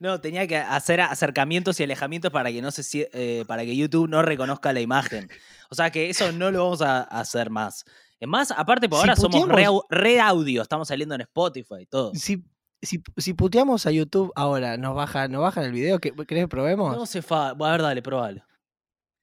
No, 0.00 0.20
tenía 0.20 0.46
que 0.46 0.56
hacer 0.56 1.00
acercamientos 1.00 1.78
y 1.80 1.82
alejamientos 1.82 2.30
para 2.32 2.50
que 2.52 2.62
no 2.62 2.70
se 2.70 3.08
eh, 3.12 3.44
para 3.46 3.64
que 3.64 3.76
YouTube 3.76 4.08
no 4.08 4.22
reconozca 4.22 4.72
la 4.72 4.80
imagen. 4.80 5.28
O 5.70 5.74
sea 5.74 5.90
que 5.90 6.08
eso 6.08 6.30
no 6.32 6.50
lo 6.50 6.62
vamos 6.64 6.82
a 6.82 7.02
hacer 7.02 7.50
más. 7.50 7.84
Es 8.20 8.28
más, 8.28 8.50
aparte 8.50 8.88
por 8.88 8.98
Si 8.98 9.08
ahora 9.08 9.16
somos 9.16 9.48
re, 9.90 10.20
audio, 10.20 10.62
estamos 10.62 10.88
saliendo 10.88 11.14
en 11.14 11.20
Spotify 11.22 11.76
y 11.82 11.86
todo. 11.86 12.12
Si, 12.14 12.44
si, 12.82 13.02
si 13.16 13.34
puteamos 13.34 13.86
a 13.86 13.90
YouTube 13.92 14.32
ahora, 14.34 14.76
¿nos 14.76 14.94
bajan, 14.94 15.30
¿nos 15.30 15.42
bajan 15.42 15.64
el 15.64 15.72
video? 15.72 15.98
¿Qué- 16.00 16.12
¿Querés 16.26 16.44
que 16.44 16.48
probemos? 16.48 16.96
No 16.96 17.06
se 17.06 17.22
fa. 17.22 17.50
A 17.50 17.54
ver, 17.54 17.82
dale, 17.82 18.02
probalo. 18.02 18.42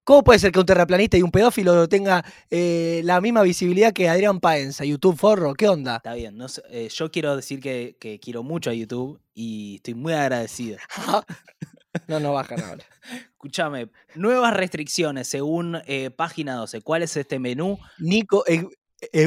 ¿Cómo 0.05 0.23
puede 0.23 0.37
ser 0.37 0.51
que 0.51 0.59
un 0.59 0.67
terraplanista 0.67 1.17
y 1.17 1.23
un 1.23 1.31
pedófilo 1.31 1.89
tenga 1.89 2.23
eh, 2.51 3.01
la 3.05 3.19
misma 3.21 3.41
visibilidad 3.41 3.91
que 3.91 4.07
Adrián 4.07 4.39
Paenza? 4.39 4.85
YouTube 4.85 5.17
forro, 5.17 5.55
¿qué 5.55 5.67
onda? 5.67 5.95
Está 5.97 6.13
bien. 6.13 6.37
No 6.37 6.47
sé, 6.47 6.61
eh, 6.69 6.89
yo 6.93 7.09
quiero 7.09 7.35
decir 7.35 7.59
que, 7.59 7.97
que 7.99 8.19
quiero 8.19 8.43
mucho 8.43 8.69
a 8.69 8.73
YouTube 8.73 9.19
y 9.33 9.77
estoy 9.77 9.95
muy 9.95 10.13
agradecido. 10.13 10.77
no, 12.07 12.19
no 12.19 12.33
bajan 12.33 12.61
ahora. 12.61 12.83
Escúchame, 13.31 13.89
nuevas 14.13 14.53
restricciones 14.53 15.27
según 15.27 15.79
eh, 15.87 16.11
página 16.11 16.53
12. 16.55 16.81
¿Cuál 16.81 17.01
es 17.01 17.17
este 17.17 17.39
menú? 17.39 17.79
Nico, 17.97 18.43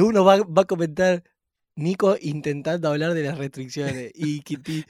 uno 0.01 0.23
va, 0.25 0.37
va 0.37 0.61
a 0.63 0.65
comentar, 0.65 1.23
Nico 1.75 2.17
intentando 2.21 2.89
hablar 2.89 3.13
de 3.13 3.23
las 3.23 3.37
restricciones. 3.37 4.11
Y 4.15 4.41
Kitty, 4.41 4.83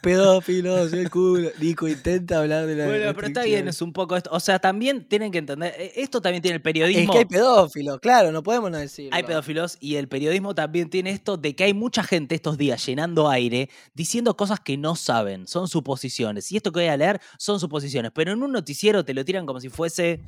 pedófilos, 0.00 0.92
el 0.92 1.08
culo. 1.10 1.50
Nico 1.60 1.86
intenta 1.86 2.40
hablar 2.40 2.66
de 2.66 2.74
las 2.74 2.88
Bueno, 2.88 3.12
pero 3.14 3.26
está 3.28 3.44
bien, 3.44 3.68
es 3.68 3.80
un 3.80 3.92
poco 3.92 4.16
esto. 4.16 4.30
O 4.32 4.40
sea, 4.40 4.58
también 4.58 5.06
tienen 5.08 5.30
que 5.30 5.38
entender. 5.38 5.72
eh, 5.78 5.92
Esto 5.96 6.20
también 6.20 6.42
tiene 6.42 6.56
el 6.56 6.60
Es 6.60 6.64
periodismo. 6.64 7.12
que 7.12 7.18
hay 7.20 7.24
pedófilos, 7.26 8.00
claro, 8.00 8.32
no 8.32 8.42
podemos 8.42 8.70
no 8.70 8.78
decirlo. 8.78 9.10
Hay 9.14 9.22
pedófilos 9.22 9.76
y 9.80 9.96
el 9.96 10.08
periodismo 10.08 10.54
también 10.54 10.90
tiene 10.90 11.10
esto 11.10 11.36
de 11.36 11.54
que 11.54 11.64
hay 11.64 11.74
mucha 11.74 12.02
gente 12.02 12.34
estos 12.34 12.58
días 12.58 12.84
llenando 12.84 13.28
aire 13.28 13.70
diciendo 13.94 14.36
cosas 14.36 14.58
que 14.58 14.76
no 14.76 14.96
saben, 14.96 15.46
son 15.46 15.68
suposiciones. 15.68 16.50
Y 16.50 16.56
esto 16.56 16.72
que 16.72 16.80
voy 16.80 16.88
a 16.88 16.96
leer 16.96 17.20
son 17.38 17.60
suposiciones, 17.60 18.10
pero 18.12 18.32
en 18.32 18.42
un 18.42 18.50
noticiero 18.50 19.04
te 19.04 19.14
lo 19.14 19.24
tiran 19.24 19.46
como 19.46 19.60
si 19.60 19.68
fuese, 19.68 20.20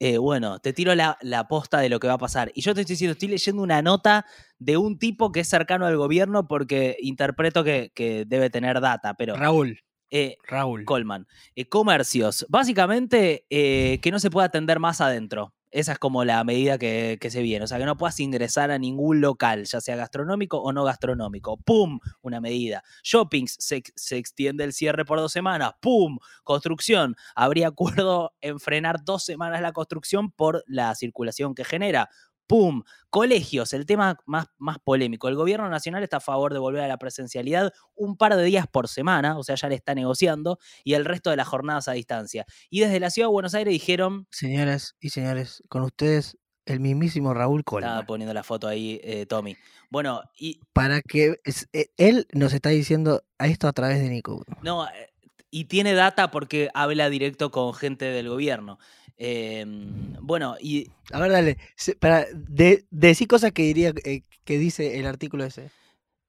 eh, 0.00 0.16
bueno, 0.16 0.58
te 0.60 0.72
tiro 0.72 0.94
la, 0.94 1.18
la 1.20 1.46
posta 1.46 1.78
de 1.78 1.90
lo 1.90 2.00
que 2.00 2.08
va 2.08 2.14
a 2.14 2.18
pasar. 2.18 2.50
Y 2.54 2.62
yo 2.62 2.74
te 2.74 2.80
estoy 2.80 2.94
diciendo, 2.94 3.12
estoy 3.12 3.28
leyendo 3.28 3.62
una 3.62 3.82
nota 3.82 4.24
de 4.58 4.78
un 4.78 4.98
tipo 4.98 5.30
que 5.30 5.40
es 5.40 5.48
cercano 5.48 5.86
al 5.86 5.98
gobierno 5.98 6.48
porque 6.48 6.96
interpreto 7.00 7.62
que, 7.62 7.92
que 7.94 8.24
debe 8.26 8.48
tener 8.48 8.80
data, 8.80 9.14
pero... 9.14 9.36
Raúl, 9.36 9.78
eh, 10.10 10.38
Raúl. 10.48 10.86
Colman. 10.86 11.26
Eh, 11.54 11.68
comercios. 11.68 12.46
Básicamente, 12.48 13.46
eh, 13.50 14.00
que 14.00 14.10
no 14.10 14.18
se 14.18 14.30
pueda 14.30 14.46
atender 14.46 14.80
más 14.80 15.02
adentro. 15.02 15.54
Esa 15.70 15.92
es 15.92 15.98
como 15.98 16.24
la 16.24 16.42
medida 16.42 16.78
que, 16.78 17.18
se 17.30 17.42
viene. 17.42 17.64
O 17.64 17.68
sea, 17.68 17.78
que 17.78 17.84
no 17.84 17.96
puedas 17.96 18.18
ingresar 18.20 18.70
a 18.70 18.78
ningún 18.78 19.20
local, 19.20 19.64
ya 19.64 19.80
sea 19.80 19.96
gastronómico 19.96 20.58
o 20.58 20.72
no 20.72 20.84
gastronómico. 20.84 21.58
¡Pum! 21.58 22.00
Una 22.22 22.40
medida. 22.40 22.82
Shoppings, 23.02 23.56
se, 23.58 23.82
se 23.94 24.16
extiende 24.16 24.64
el 24.64 24.72
cierre 24.72 25.04
por 25.04 25.18
dos 25.18 25.32
semanas. 25.32 25.72
¡Pum! 25.80 26.18
Construcción. 26.42 27.14
Habría 27.34 27.68
acuerdo 28.00 28.32
en 28.40 28.58
frenar 28.58 29.04
dos 29.04 29.24
semanas 29.24 29.60
la 29.60 29.72
construcción 29.72 30.32
por 30.32 30.64
la 30.66 30.94
circulación 30.94 31.54
que 31.54 31.64
genera. 31.64 32.10
¡Pum! 32.50 32.82
Colegios, 33.10 33.72
el 33.74 33.86
tema 33.86 34.18
más, 34.26 34.46
más 34.58 34.80
polémico. 34.80 35.28
El 35.28 35.36
gobierno 35.36 35.68
nacional 35.68 36.02
está 36.02 36.16
a 36.16 36.20
favor 36.20 36.52
de 36.52 36.58
volver 36.58 36.82
a 36.82 36.88
la 36.88 36.98
presencialidad 36.98 37.72
un 37.94 38.16
par 38.16 38.34
de 38.34 38.42
días 38.42 38.66
por 38.66 38.88
semana, 38.88 39.38
o 39.38 39.44
sea, 39.44 39.54
ya 39.54 39.68
le 39.68 39.76
está 39.76 39.94
negociando, 39.94 40.58
y 40.82 40.94
el 40.94 41.04
resto 41.04 41.30
de 41.30 41.36
las 41.36 41.46
jornadas 41.46 41.86
a 41.86 41.92
distancia. 41.92 42.46
Y 42.68 42.80
desde 42.80 42.98
la 42.98 43.10
ciudad 43.10 43.28
de 43.28 43.32
Buenos 43.34 43.54
Aires 43.54 43.70
dijeron. 43.70 44.26
Señoras 44.32 44.96
y 44.98 45.10
señores, 45.10 45.62
con 45.68 45.82
ustedes 45.82 46.38
el 46.66 46.80
mismísimo 46.80 47.34
Raúl 47.34 47.62
Colman. 47.62 47.88
Estaba 47.88 48.06
poniendo 48.06 48.34
la 48.34 48.42
foto 48.42 48.66
ahí, 48.66 49.00
eh, 49.04 49.26
Tommy. 49.26 49.56
Bueno, 49.88 50.20
y. 50.36 50.58
Para 50.72 51.02
que 51.02 51.36
eh, 51.72 51.86
él 51.98 52.26
nos 52.32 52.52
está 52.52 52.70
diciendo 52.70 53.22
a 53.38 53.46
esto 53.46 53.68
a 53.68 53.72
través 53.72 54.00
de 54.00 54.08
Nico. 54.08 54.44
No, 54.62 54.88
eh, 54.88 55.10
y 55.52 55.66
tiene 55.66 55.94
data 55.94 56.30
porque 56.30 56.70
habla 56.74 57.10
directo 57.10 57.50
con 57.50 57.74
gente 57.74 58.06
del 58.06 58.28
gobierno. 58.28 58.78
Em, 59.22 60.14
bueno, 60.22 60.56
y. 60.60 60.88
A 61.12 61.20
ver, 61.20 61.30
dale. 61.30 61.58
Para 62.00 62.24
de, 62.32 62.86
decir 62.90 63.28
cosas 63.28 63.52
que 63.52 63.62
diría 63.62 63.92
que 63.92 64.58
dice 64.58 64.98
el 64.98 65.06
artículo 65.06 65.44
ese. 65.44 65.70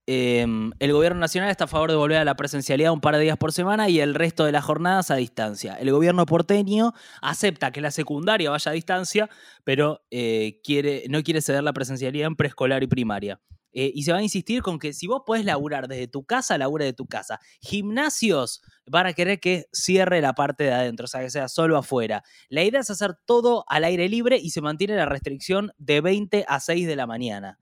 Em, 0.08 0.72
el 0.80 0.92
gobierno 0.92 1.22
nacional 1.22 1.50
está 1.50 1.64
a 1.64 1.68
favor 1.68 1.90
de 1.90 1.96
volver 1.96 2.18
a 2.18 2.26
la 2.26 2.36
presencialidad 2.36 2.92
un 2.92 3.00
par 3.00 3.16
de 3.16 3.22
días 3.22 3.38
por 3.38 3.54
semana 3.54 3.88
y 3.88 4.02
el 4.02 4.14
resto 4.14 4.44
de 4.44 4.52
las 4.52 4.66
jornadas 4.66 5.10
a 5.10 5.16
distancia. 5.16 5.76
El 5.76 5.90
gobierno 5.92 6.26
porteño 6.26 6.94
acepta 7.22 7.72
que 7.72 7.80
la 7.80 7.92
secundaria 7.92 8.50
vaya 8.50 8.72
a 8.72 8.74
distancia, 8.74 9.30
pero 9.64 10.02
eh, 10.12 10.60
quiere, 10.62 11.06
no 11.08 11.24
quiere 11.24 11.42
ceder 11.42 11.64
la 11.64 11.72
presencialidad 11.72 12.28
en 12.28 12.36
preescolar 12.36 12.84
y 12.84 12.88
primaria. 12.88 13.40
Eh, 13.74 13.92
y 13.94 14.04
se 14.04 14.12
va 14.12 14.20
a 14.20 14.24
insistir 14.24 14.62
con 14.62 14.80
que 14.80 14.94
si 14.94 15.08
vos 15.08 15.22
podés 15.26 15.46
laburar 15.46 15.88
desde 15.88 16.08
tu 16.08 16.26
casa, 16.26 16.58
labura 16.58 16.86
de 16.86 16.94
tu 16.94 17.06
casa. 17.06 17.40
Gimnasios 17.62 18.62
van 18.86 19.08
a 19.08 19.14
querer 19.14 19.40
que 19.40 19.66
cierre 19.72 20.22
la 20.22 20.34
parte 20.34 20.66
de 20.66 20.74
adentro, 20.74 21.06
o 21.06 21.08
sea, 21.08 21.22
que 21.22 21.30
sea 21.30 21.48
solo 21.48 21.78
afuera. 21.78 22.24
La 22.50 22.64
idea 22.64 22.82
es 22.82 22.90
hacer 22.90 23.16
todo 23.26 23.64
al 23.68 23.84
aire 23.86 24.10
libre 24.10 24.38
y 24.38 24.50
se 24.50 24.62
mantiene 24.62 24.96
la 24.96 25.06
restricción 25.06 25.72
de 25.78 26.02
20 26.02 26.46
a 26.48 26.60
6 26.60 26.88
de 26.88 26.96
la 26.96 27.08
mañana. 27.08 27.60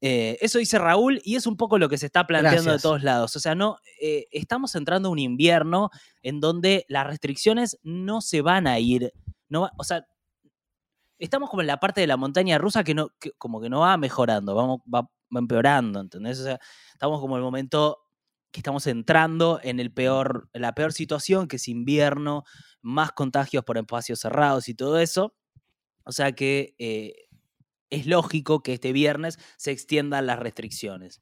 Eh, 0.00 0.38
eso 0.40 0.58
dice 0.58 0.78
Raúl 0.78 1.20
y 1.24 1.34
es 1.34 1.46
un 1.46 1.56
poco 1.56 1.76
lo 1.76 1.88
que 1.88 1.98
se 1.98 2.06
está 2.06 2.26
planteando 2.26 2.72
de 2.72 2.78
todos 2.78 3.02
lados. 3.02 3.34
O 3.34 3.40
sea, 3.40 3.54
no, 3.54 3.78
eh, 4.00 4.26
estamos 4.30 4.74
entrando 4.74 5.08
a 5.08 5.12
un 5.12 5.18
invierno 5.18 5.90
en 6.22 6.40
donde 6.40 6.84
las 6.88 7.06
restricciones 7.06 7.78
no 7.82 8.20
se 8.20 8.42
van 8.42 8.66
a 8.66 8.78
ir. 8.78 9.12
No 9.48 9.70
o 9.76 9.84
sea, 9.84 10.06
estamos 11.18 11.50
como 11.50 11.62
en 11.62 11.66
la 11.66 11.80
parte 11.80 12.00
de 12.00 12.06
la 12.06 12.16
montaña 12.16 12.58
rusa 12.58 12.84
que 12.84 12.94
no, 12.94 13.10
como 13.38 13.60
que 13.60 13.68
no 13.68 13.80
va 13.80 13.96
mejorando, 13.96 14.54
vamos, 14.54 14.80
va, 14.92 15.10
empeorando, 15.30 16.00
¿entendés? 16.00 16.40
O 16.40 16.44
sea, 16.44 16.58
estamos 16.92 17.20
como 17.20 17.36
en 17.36 17.40
el 17.40 17.44
momento 17.44 17.98
que 18.50 18.60
estamos 18.60 18.86
entrando 18.86 19.60
en 19.62 19.78
el 19.80 19.92
peor, 19.92 20.48
la 20.52 20.74
peor 20.74 20.92
situación, 20.92 21.48
que 21.48 21.56
es 21.56 21.68
invierno, 21.68 22.44
más 22.80 23.12
contagios 23.12 23.64
por 23.64 23.76
espacios 23.76 24.20
cerrados 24.20 24.68
y 24.68 24.74
todo 24.74 24.98
eso. 24.98 25.34
O 26.04 26.12
sea 26.12 26.32
que 26.32 26.74
eh, 26.78 27.28
es 27.90 28.06
lógico 28.06 28.62
que 28.62 28.74
este 28.74 28.92
viernes 28.92 29.38
se 29.56 29.70
extiendan 29.70 30.26
las 30.26 30.38
restricciones. 30.38 31.20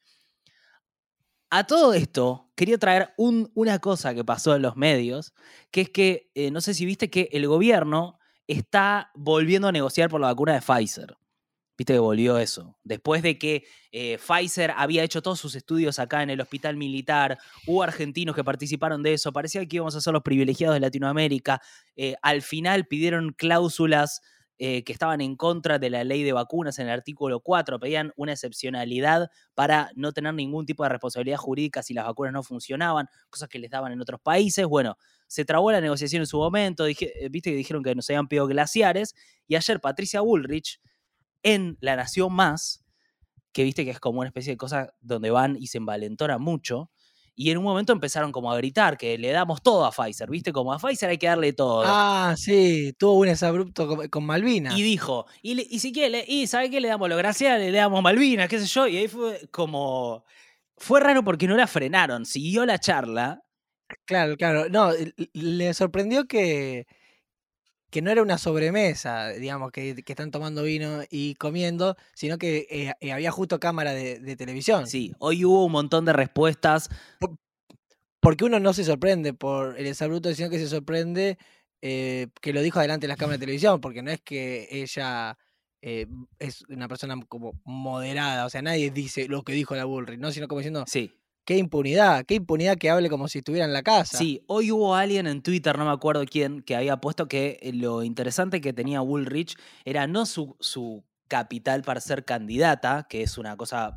A 1.51 1.65
todo 1.67 1.95
esto, 1.95 2.51
quería 2.57 2.77
traer 2.77 3.15
una 3.17 3.79
cosa 3.79 4.15
que 4.15 4.25
pasó 4.25 4.57
en 4.57 4.63
los 4.63 4.77
medios, 4.77 5.33
que 5.71 5.83
es 5.83 5.91
que, 5.91 6.31
eh, 6.35 6.51
no 6.51 6.61
sé 6.61 6.75
si 6.75 6.85
viste 6.85 7.09
que 7.09 7.29
el 7.33 7.47
gobierno 7.47 8.19
está 8.47 9.11
volviendo 9.15 9.69
a 9.69 9.73
negociar 9.73 10.11
por 10.11 10.21
la 10.21 10.29
vacuna 10.29 10.55
de 10.55 10.61
Pfizer. 10.61 11.17
Viste 11.79 11.93
que 11.93 11.99
volvió 11.99 12.39
eso. 12.39 12.79
Después 12.85 13.23
de 13.23 13.39
que 13.39 13.65
eh, 13.93 14.19
Pfizer 14.19 14.73
había 14.77 15.03
hecho 15.03 15.21
todos 15.21 15.39
sus 15.39 15.55
estudios 15.55 15.99
acá 15.99 16.23
en 16.23 16.31
el 16.31 16.41
hospital 16.41 16.77
militar, 16.77 17.39
hubo 17.67 17.83
argentinos 17.83 18.35
que 18.35 18.43
participaron 18.43 19.03
de 19.03 19.13
eso, 19.13 19.33
parecía 19.33 19.67
que 19.67 19.77
íbamos 19.77 19.95
a 19.95 20.01
ser 20.01 20.15
los 20.15 20.23
privilegiados 20.23 20.75
de 20.75 20.81
Latinoamérica. 20.81 21.61
Eh, 21.95 22.15
al 22.23 22.41
final 22.41 22.87
pidieron 22.87 23.35
cláusulas 23.37 24.23
eh, 24.59 24.85
que 24.85 24.93
estaban 24.93 25.21
en 25.21 25.37
contra 25.37 25.79
de 25.79 25.91
la 25.91 26.03
ley 26.03 26.23
de 26.23 26.33
vacunas 26.33 26.79
en 26.79 26.87
el 26.87 26.93
artículo 26.93 27.41
4, 27.41 27.79
pedían 27.79 28.13
una 28.17 28.33
excepcionalidad 28.33 29.31
para 29.55 29.91
no 29.95 30.13
tener 30.13 30.33
ningún 30.33 30.65
tipo 30.65 30.83
de 30.83 30.89
responsabilidad 30.89 31.37
jurídica 31.37 31.83
si 31.83 31.93
las 31.93 32.07
vacunas 32.07 32.33
no 32.33 32.43
funcionaban, 32.43 33.07
cosas 33.29 33.51
que 33.51 33.59
les 33.59 33.71
daban 33.71 33.93
en 33.93 34.01
otros 34.01 34.19
países. 34.21 34.65
Bueno, 34.65 34.97
se 35.27 35.45
trabó 35.45 35.73
la 35.73 35.83
negociación 35.83 36.23
en 36.23 36.27
su 36.27 36.39
momento, 36.39 36.87
eh, 36.87 36.97
viste 37.31 37.51
que 37.51 37.57
dijeron 37.57 37.83
que 37.83 37.95
nos 37.95 38.09
habían 38.09 38.29
pedido 38.29 38.47
glaciares, 38.47 39.15
y 39.47 39.57
ayer 39.57 39.79
Patricia 39.79 40.23
Bullrich 40.23 40.81
en 41.43 41.77
La 41.81 41.95
Nación 41.97 42.33
Más, 42.33 42.83
que 43.53 43.63
viste 43.63 43.85
que 43.85 43.91
es 43.91 44.01
como 44.01 44.21
una 44.21 44.29
especie 44.29 44.53
de 44.53 44.57
cosa 44.57 44.95
donde 45.01 45.31
van 45.31 45.57
y 45.59 45.67
se 45.67 45.79
envalentonan 45.79 46.41
mucho, 46.41 46.91
y 47.37 47.51
en 47.51 47.59
un 47.59 47.65
momento 47.65 47.93
empezaron 47.93 48.33
como 48.33 48.51
a 48.51 48.57
gritar 48.57 48.97
que 48.97 49.19
le 49.19 49.31
damos 49.31 49.63
todo 49.63 49.85
a 49.85 49.93
Pfizer, 49.93 50.31
¿viste? 50.31 50.53
Como 50.53 50.73
a 50.73 50.79
Pfizer 50.79 51.11
hay 51.11 51.19
que 51.19 51.27
darle 51.27 51.53
todo. 51.53 51.85
Ah, 51.87 52.35
sí, 52.37 52.95
tuvo 52.99 53.13
un 53.13 53.29
exabrupto 53.29 53.87
con, 53.87 54.09
con 54.09 54.25
Malvinas. 54.25 54.77
Y 54.77 54.83
dijo, 54.83 55.27
y, 55.43 55.61
y 55.75 55.79
si 55.79 55.93
quiere, 55.93 56.25
y 56.27 56.47
¿sabe 56.47 56.71
qué? 56.71 56.81
Le 56.81 56.89
damos 56.89 57.11
lo 57.11 57.17
gracias, 57.19 57.61
le 57.61 57.71
damos 57.71 58.03
Malvinas, 58.03 58.49
qué 58.49 58.59
sé 58.59 58.67
yo, 58.67 58.89
y 58.89 58.97
ahí 58.97 59.09
fue 59.09 59.47
como... 59.51 60.25
Fue 60.79 61.01
raro 61.01 61.23
porque 61.25 61.47
no 61.47 61.57
la 61.57 61.67
frenaron, 61.67 62.27
siguió 62.27 62.67
la 62.67 62.79
charla. 62.79 63.43
Claro, 64.05 64.37
claro, 64.37 64.69
no, 64.69 64.91
le 65.33 65.75
sorprendió 65.75 66.27
que, 66.27 66.87
que 67.97 68.03
no 68.03 68.11
era 68.11 68.21
una 68.21 68.37
sobremesa, 68.37 69.29
digamos, 69.29 69.73
que, 69.73 69.95
están 70.07 70.31
tomando 70.31 70.65
vino 70.65 71.01
y 71.09 71.35
comiendo, 71.37 71.97
sino 72.13 72.37
que 72.37 72.67
eh, 72.69 72.93
eh, 73.01 73.11
había 73.11 73.31
justo 73.31 73.59
cámara 73.59 73.95
de, 73.95 74.37
televisión. 74.37 74.87
Sí, 74.87 75.15
hoy 75.19 75.47
hubo 75.47 75.65
un 75.65 75.73
montón 75.73 76.05
de 76.05 76.13
respuestas. 76.13 76.91
porque 78.21 78.45
uno 78.45 78.61
no 78.61 78.75
se 78.75 78.85
sorprende 78.85 79.33
por 79.33 79.79
el 79.81 79.87
exabruto, 79.87 80.35
sino 80.35 80.51
que 80.51 80.59
se 80.59 80.69
sorprende 80.69 81.39
eh, 81.81 82.27
que 82.43 82.53
lo 82.53 82.61
dijo 82.61 82.81
adelante 82.81 83.07
de 83.07 83.09
las 83.09 83.17
cámaras 83.17 83.41
de 83.41 83.47
televisión, 83.47 83.81
porque 83.81 84.03
no 84.03 84.11
es 84.11 84.21
que 84.21 84.69
ella 84.71 85.39
es 85.81 86.65
una 86.69 86.89
persona 86.89 87.19
como 87.31 87.59
moderada, 87.65 88.45
o 88.45 88.51
sea, 88.51 88.61
nadie 88.61 88.91
dice 88.91 89.27
lo 89.27 89.43
que 89.43 89.55
dijo 89.55 89.75
la 89.75 89.87
Bullrich, 89.87 90.21
¿no? 90.21 90.33
Sino 90.33 90.49
como 90.49 90.59
diciendo, 90.59 90.85
sí. 90.87 91.15
Qué 91.47 91.57
impunidad, 91.59 92.27
qué 92.27 92.35
impunidad 92.35 92.77
que 92.77 92.91
hable 92.91 93.09
como 93.09 93.29
si 93.29 93.39
estuviera 93.39 93.65
en 93.67 93.73
la 93.73 93.85
casa. 93.85 94.19
Sí, 94.19 94.43
hoy 94.49 94.73
hubo 94.73 94.97
alguien 94.97 95.29
en 95.29 95.43
Twitter, 95.43 95.79
no 95.79 95.85
me 95.85 95.93
acuerdo 95.93 96.25
quién, 96.27 96.61
que 96.61 96.75
había 96.75 96.97
puesto 96.97 97.29
que 97.29 97.61
eh, 97.63 97.73
lo 97.73 98.03
interesante 98.03 98.61
que 98.61 98.73
tenía 98.73 99.01
Woolrich 99.01 99.57
era 99.85 100.09
no 100.09 100.27
su, 100.27 100.57
su 100.59 101.05
capital 101.29 101.83
para 101.83 102.01
ser 102.01 102.25
candidata, 102.25 103.07
que 103.09 103.23
es 103.23 103.39
una 103.39 103.57
cosa 103.57 103.95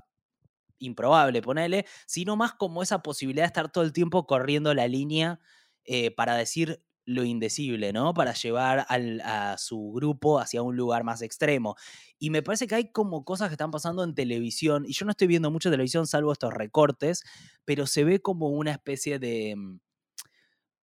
improbable, 0.78 1.42
ponele, 1.42 1.88
sino 2.06 2.36
más 2.36 2.54
como 2.54 2.84
esa 2.84 3.02
posibilidad 3.02 3.46
de 3.46 3.48
estar 3.48 3.72
todo 3.72 3.84
el 3.84 3.94
tiempo 3.94 4.28
corriendo 4.28 4.74
la 4.76 4.88
línea 4.88 5.40
eh, 5.86 6.12
para 6.12 6.36
decir 6.36 6.84
lo 7.10 7.24
indecible, 7.24 7.92
¿no? 7.92 8.14
Para 8.14 8.34
llevar 8.34 8.86
a 8.88 9.58
su 9.58 9.92
grupo 9.92 10.40
hacia 10.40 10.62
un 10.62 10.76
lugar 10.76 11.04
más 11.04 11.22
extremo. 11.22 11.76
Y 12.20 12.30
me 12.30 12.44
parece 12.44 12.68
que 12.68 12.76
hay 12.76 12.92
como 12.92 13.26
cosas 13.26 13.50
que 13.50 13.56
están 13.56 13.72
pasando 13.72 14.04
en 14.04 14.14
televisión, 14.14 14.86
y 14.86 14.94
yo 14.94 15.06
no 15.06 15.12
estoy 15.12 15.28
viendo 15.28 15.50
mucho 15.50 15.72
televisión 15.72 16.06
salvo 16.06 16.32
estos 16.32 16.54
recortes, 16.54 17.24
pero 17.66 17.88
se 17.88 18.04
ve 18.04 18.22
como 18.22 18.50
una 18.50 18.72
especie 18.72 19.18
de 19.18 19.56
mm, 19.58 19.80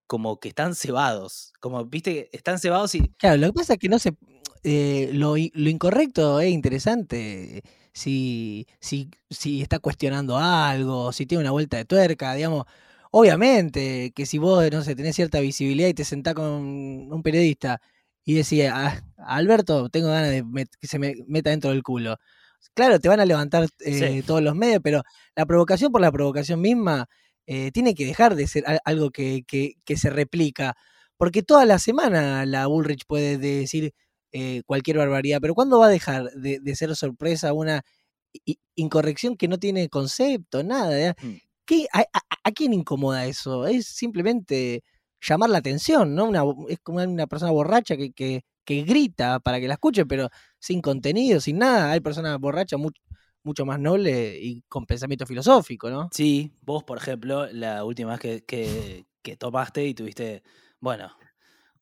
como 0.06 0.40
que 0.40 0.48
están 0.48 0.74
cebados, 0.74 1.52
como, 1.60 1.84
viste, 1.84 2.28
están 2.36 2.58
cebados 2.58 2.94
y... 2.94 3.08
Claro, 3.18 3.36
lo 3.36 3.46
que 3.48 3.52
pasa 3.52 3.74
es 3.74 3.78
que 3.78 3.88
no 3.88 3.98
se... 3.98 4.16
Eh, 4.64 5.10
lo, 5.12 5.36
incorrecto 5.36 6.40
es 6.40 6.50
interesante 6.50 7.62
si, 7.92 8.66
si, 8.80 9.10
si 9.30 9.62
está 9.62 9.78
cuestionando 9.78 10.38
algo, 10.38 11.12
si 11.12 11.24
tiene 11.24 11.42
una 11.42 11.52
vuelta 11.52 11.76
de 11.76 11.84
tuerca, 11.84 12.34
digamos, 12.34 12.66
Obviamente 13.10 14.12
que 14.14 14.26
si 14.26 14.38
vos, 14.38 14.70
no 14.70 14.82
sé, 14.82 14.94
tenés 14.94 15.16
cierta 15.16 15.40
visibilidad 15.40 15.88
y 15.88 15.94
te 15.94 16.04
sentás 16.04 16.34
con 16.34 16.46
un 17.12 17.22
periodista 17.22 17.80
y 18.24 18.34
decís, 18.34 18.64
ah, 18.70 19.00
Alberto, 19.18 19.88
tengo 19.88 20.08
ganas 20.08 20.30
de 20.30 20.44
que 20.80 20.86
se 20.88 20.98
me 20.98 21.14
meta 21.28 21.50
dentro 21.50 21.70
del 21.70 21.82
culo. 21.82 22.16
Claro, 22.74 22.98
te 22.98 23.08
van 23.08 23.20
a 23.20 23.24
levantar 23.24 23.68
eh, 23.80 24.22
todos 24.26 24.42
los 24.42 24.54
medios, 24.56 24.80
pero 24.82 25.02
la 25.36 25.46
provocación 25.46 25.92
por 25.92 26.00
la 26.00 26.10
provocación 26.12 26.60
misma 26.60 27.08
eh, 27.46 27.70
tiene 27.72 27.94
que 27.94 28.04
dejar 28.04 28.34
de 28.34 28.48
ser 28.48 28.64
algo 28.84 29.10
que, 29.10 29.44
se 29.96 30.10
replica. 30.10 30.74
Porque 31.16 31.42
toda 31.42 31.64
la 31.64 31.78
semana 31.78 32.44
la 32.44 32.66
Bullrich 32.66 33.06
puede 33.06 33.38
decir 33.38 33.94
eh, 34.32 34.62
cualquier 34.66 34.98
barbaridad, 34.98 35.38
pero 35.40 35.54
¿cuándo 35.54 35.78
va 35.78 35.86
a 35.86 35.90
dejar 35.90 36.24
de, 36.32 36.76
ser 36.76 36.94
sorpresa 36.96 37.52
una 37.52 37.82
incorrección 38.74 39.36
que 39.36 39.48
no 39.48 39.58
tiene 39.58 39.88
concepto, 39.88 40.62
nada? 40.62 41.14
Mm 41.22 41.45
a, 41.92 42.52
quién 42.52 42.72
incomoda 42.72 43.26
eso? 43.26 43.66
Es 43.66 43.86
simplemente 43.86 44.82
llamar 45.20 45.50
la 45.50 45.58
atención, 45.58 46.14
¿no? 46.14 46.30
Es 46.68 46.78
como 46.80 47.02
una 47.02 47.26
persona 47.26 47.52
borracha 47.52 47.96
que, 47.96 48.12
que, 48.12 48.42
grita 48.82 49.40
para 49.40 49.60
que 49.60 49.68
la 49.68 49.74
escuche, 49.74 50.06
pero 50.06 50.28
sin 50.58 50.80
contenido, 50.80 51.40
sin 51.40 51.58
nada. 51.58 51.92
Hay 51.92 52.00
personas 52.00 52.38
borrachas 52.38 52.80
mucho 53.42 53.64
más 53.64 53.78
nobles 53.78 54.38
y 54.40 54.62
con 54.68 54.86
pensamiento 54.86 55.26
filosófico, 55.26 55.90
¿no? 55.90 56.08
Sí, 56.12 56.52
vos, 56.62 56.84
por 56.84 56.98
ejemplo, 56.98 57.46
la 57.52 57.84
última 57.84 58.16
vez 58.16 58.42
que, 58.44 59.06
que, 59.22 59.36
tomaste 59.36 59.86
y 59.86 59.94
tuviste, 59.94 60.42
bueno, 60.80 61.12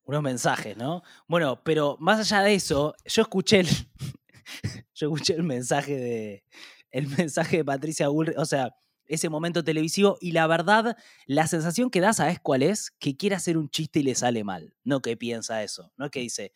unos 0.05 0.23
mensajes, 0.23 0.77
¿no? 0.77 1.03
Bueno, 1.27 1.63
pero 1.65 1.97
más 2.01 2.21
allá 2.21 2.43
de 2.43 2.55
eso, 2.55 2.95
yo 3.07 3.23
escuché 3.23 3.61
el, 3.61 3.69
yo 4.95 5.09
escuché 5.09 5.35
el 5.35 5.43
mensaje 5.43 5.97
de 5.97 6.45
el 6.91 7.09
mensaje 7.09 7.59
de 7.59 7.65
Patricia 7.65 8.09
Bullrich, 8.09 8.39
o 8.39 8.45
sea, 8.45 8.71
ese 9.07 9.29
momento 9.29 9.65
televisivo 9.65 10.17
y 10.21 10.33
la 10.33 10.47
verdad, 10.47 10.97
la 11.27 11.47
sensación 11.47 11.91
que 11.91 12.01
da, 12.01 12.13
¿sabes 12.13 12.41
cuál 12.41 12.63
es? 12.63 12.91
Que 12.99 13.17
quiere 13.17 13.37
hacer 13.37 13.57
un 13.59 13.69
chiste 13.71 14.01
y 14.01 14.03
le 14.05 14.15
sale 14.15 14.45
mal, 14.45 14.75
no 14.85 15.01
que 15.01 15.17
piensa 15.17 15.63
eso, 15.63 15.93
no 15.97 16.11
que 16.11 16.21
dice, 16.21 16.53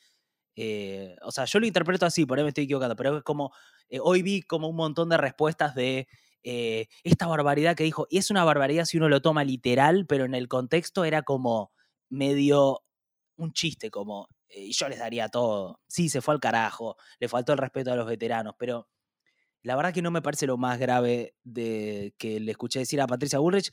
eh, 0.57 1.17
o 1.23 1.31
sea, 1.31 1.45
yo 1.45 1.61
lo 1.61 1.67
interpreto 1.67 2.07
así, 2.07 2.27
por 2.27 2.39
ahí 2.39 2.45
me 2.45 2.49
estoy 2.49 2.65
equivocando, 2.65 2.97
pero 2.97 3.19
es 3.19 3.23
como, 3.23 3.53
eh, 3.89 4.01
hoy 4.03 4.23
vi 4.23 4.43
como 4.43 4.69
un 4.69 4.77
montón 4.77 5.09
de 5.09 5.17
respuestas 5.17 5.75
de 5.75 6.09
eh, 6.43 6.89
esta 7.05 7.27
barbaridad 7.29 7.77
que 7.77 7.85
dijo, 7.85 8.07
y 8.11 8.19
es 8.19 8.31
una 8.31 8.45
barbaridad 8.45 8.85
si 8.85 8.97
uno 8.99 9.09
lo 9.09 9.23
toma 9.23 9.45
literal, 9.45 10.07
pero 10.07 10.25
en 10.25 10.35
el 10.35 10.49
contexto 10.49 11.05
era 11.05 11.23
como 11.23 11.73
medio 12.09 12.83
un 13.37 13.53
chiste, 13.53 13.91
como, 13.91 14.29
yo 14.71 14.89
les 14.89 14.99
daría 14.99 15.29
todo. 15.29 15.81
Sí, 15.89 16.09
se 16.09 16.21
fue 16.21 16.35
al 16.35 16.41
carajo, 16.41 16.97
le 17.21 17.29
faltó 17.29 17.53
el 17.53 17.59
respeto 17.59 17.93
a 17.93 17.97
los 17.97 18.07
veteranos, 18.07 18.55
pero 18.59 18.89
la 19.63 19.77
verdad 19.77 19.93
que 19.93 20.03
no 20.03 20.11
me 20.11 20.23
parece 20.23 20.47
lo 20.47 20.57
más 20.57 20.79
grave 20.79 21.35
de 21.45 22.15
que 22.19 22.41
le 22.41 22.51
escuché 22.51 22.81
decir 22.81 23.01
a 23.01 23.07
Patricia 23.07 23.39
Bullrich. 23.39 23.71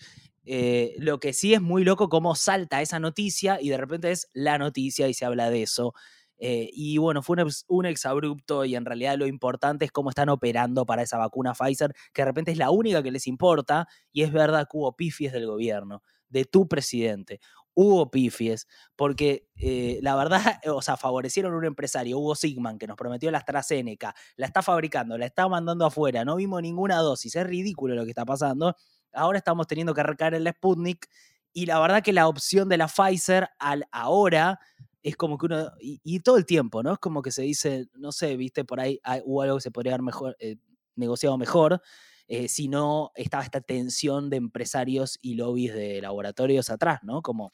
lo 1.00 1.20
que 1.20 1.34
sí 1.34 1.54
es 1.54 1.62
muy 1.62 1.84
loco 1.84 2.10
cómo 2.10 2.36
salta 2.36 2.82
esa 2.82 3.00
noticia 3.00 3.60
y 3.62 3.70
de 3.70 3.78
repente 3.78 4.12
es 4.12 4.28
la 4.34 4.58
noticia 4.58 5.08
y 5.08 5.14
se 5.14 5.26
habla 5.26 5.50
de 5.50 5.64
eso. 5.64 5.94
Eh, 6.38 6.70
y 6.74 6.98
bueno, 6.98 7.22
fue 7.22 7.38
un, 7.68 7.86
exabrupto 7.86 8.66
y 8.66 8.76
en 8.76 8.86
realidad 8.86 9.18
lo 9.18 9.26
importante 9.26 9.86
es 9.86 9.92
cómo 9.92 10.10
están 10.10 10.30
operando 10.30 10.86
para 10.86 11.02
esa 11.02 11.18
vacuna 11.18 11.54
Pfizer, 11.54 11.94
que 12.14 12.22
de 12.22 12.26
repente 12.26 12.52
es 12.52 12.58
la 12.58 12.72
única 12.72 13.02
que 13.02 13.12
les 13.12 13.28
importa 13.28 13.88
y 14.12 14.24
es 14.24 14.32
verdad 14.34 14.68
que 14.70 14.78
hubo 14.78 14.96
pifies 14.96 15.32
del 15.32 15.48
gobierno, 15.48 16.04
de 16.30 16.46
tu 16.46 16.68
presidente. 16.68 17.40
Hubo 17.76 18.10
pifies, 18.10 18.68
porque 18.96 19.48
eh, 19.58 20.00
la 20.02 20.16
verdad, 20.16 20.42
o 20.74 20.82
sea, 20.82 20.98
favorecieron 20.98 21.54
a 21.54 21.58
un 21.58 21.66
empresario, 21.66 22.18
Hugo 22.18 22.36
Sigman, 22.36 22.78
que 22.78 22.88
nos 22.88 22.98
prometió 22.98 23.30
la 23.32 23.40
AstraZeneca, 23.40 24.16
la 24.38 24.48
está 24.48 24.62
fabricando, 24.62 25.18
la 25.18 25.26
está 25.26 25.48
mandando 25.48 25.86
afuera, 25.86 26.26
no 26.26 26.38
vimos 26.38 26.62
ninguna 26.62 26.98
dosis, 26.98 27.36
es 27.36 27.46
ridículo 27.46 27.94
lo 27.96 28.04
que 28.06 28.12
está 28.12 28.26
pasando. 28.26 28.76
Ahora 29.14 29.38
estamos 29.38 29.68
teniendo 29.68 29.94
que 29.94 30.02
arrancar 30.02 30.34
el 30.34 30.48
Sputnik 30.48 31.08
y 31.54 31.66
la 31.66 31.80
verdad 31.80 32.02
que 32.02 32.14
la 32.14 32.28
opción 32.28 32.68
de 32.70 32.78
la 32.78 32.88
Pfizer 32.88 33.50
al 33.60 33.86
ahora 33.92 34.60
es 35.06 35.16
como 35.16 35.38
que 35.38 35.46
uno, 35.46 35.72
y, 35.80 36.20
todo 36.22 36.38
el 36.38 36.48
tiempo, 36.48 36.82
¿no? 36.82 36.94
Es 36.94 37.00
como 37.00 37.22
que 37.22 37.32
se 37.32 37.44
dice, 37.44 37.88
no 37.94 38.12
sé, 38.12 38.36
viste, 38.38 38.66
por 38.66 38.80
ahí 38.80 39.00
hubo 39.24 39.44
algo 39.44 39.58
que 39.58 39.62
se 39.62 39.72
podría 39.72 39.94
haber 39.94 40.02
mejor, 40.02 40.36
eh, 40.40 40.58
negociado 40.96 41.38
mejor, 41.38 41.82
eh, 42.28 42.48
si 42.48 42.68
no 42.68 43.12
estaba 43.16 43.44
esta 43.44 43.62
tensión 43.62 44.30
de 44.30 44.38
empresarios 44.38 45.20
y 45.22 45.36
lobbies 45.36 45.74
de 45.74 46.02
laboratorios 46.02 46.70
atrás, 46.70 47.00
¿no? 47.04 47.22
Como... 47.22 47.52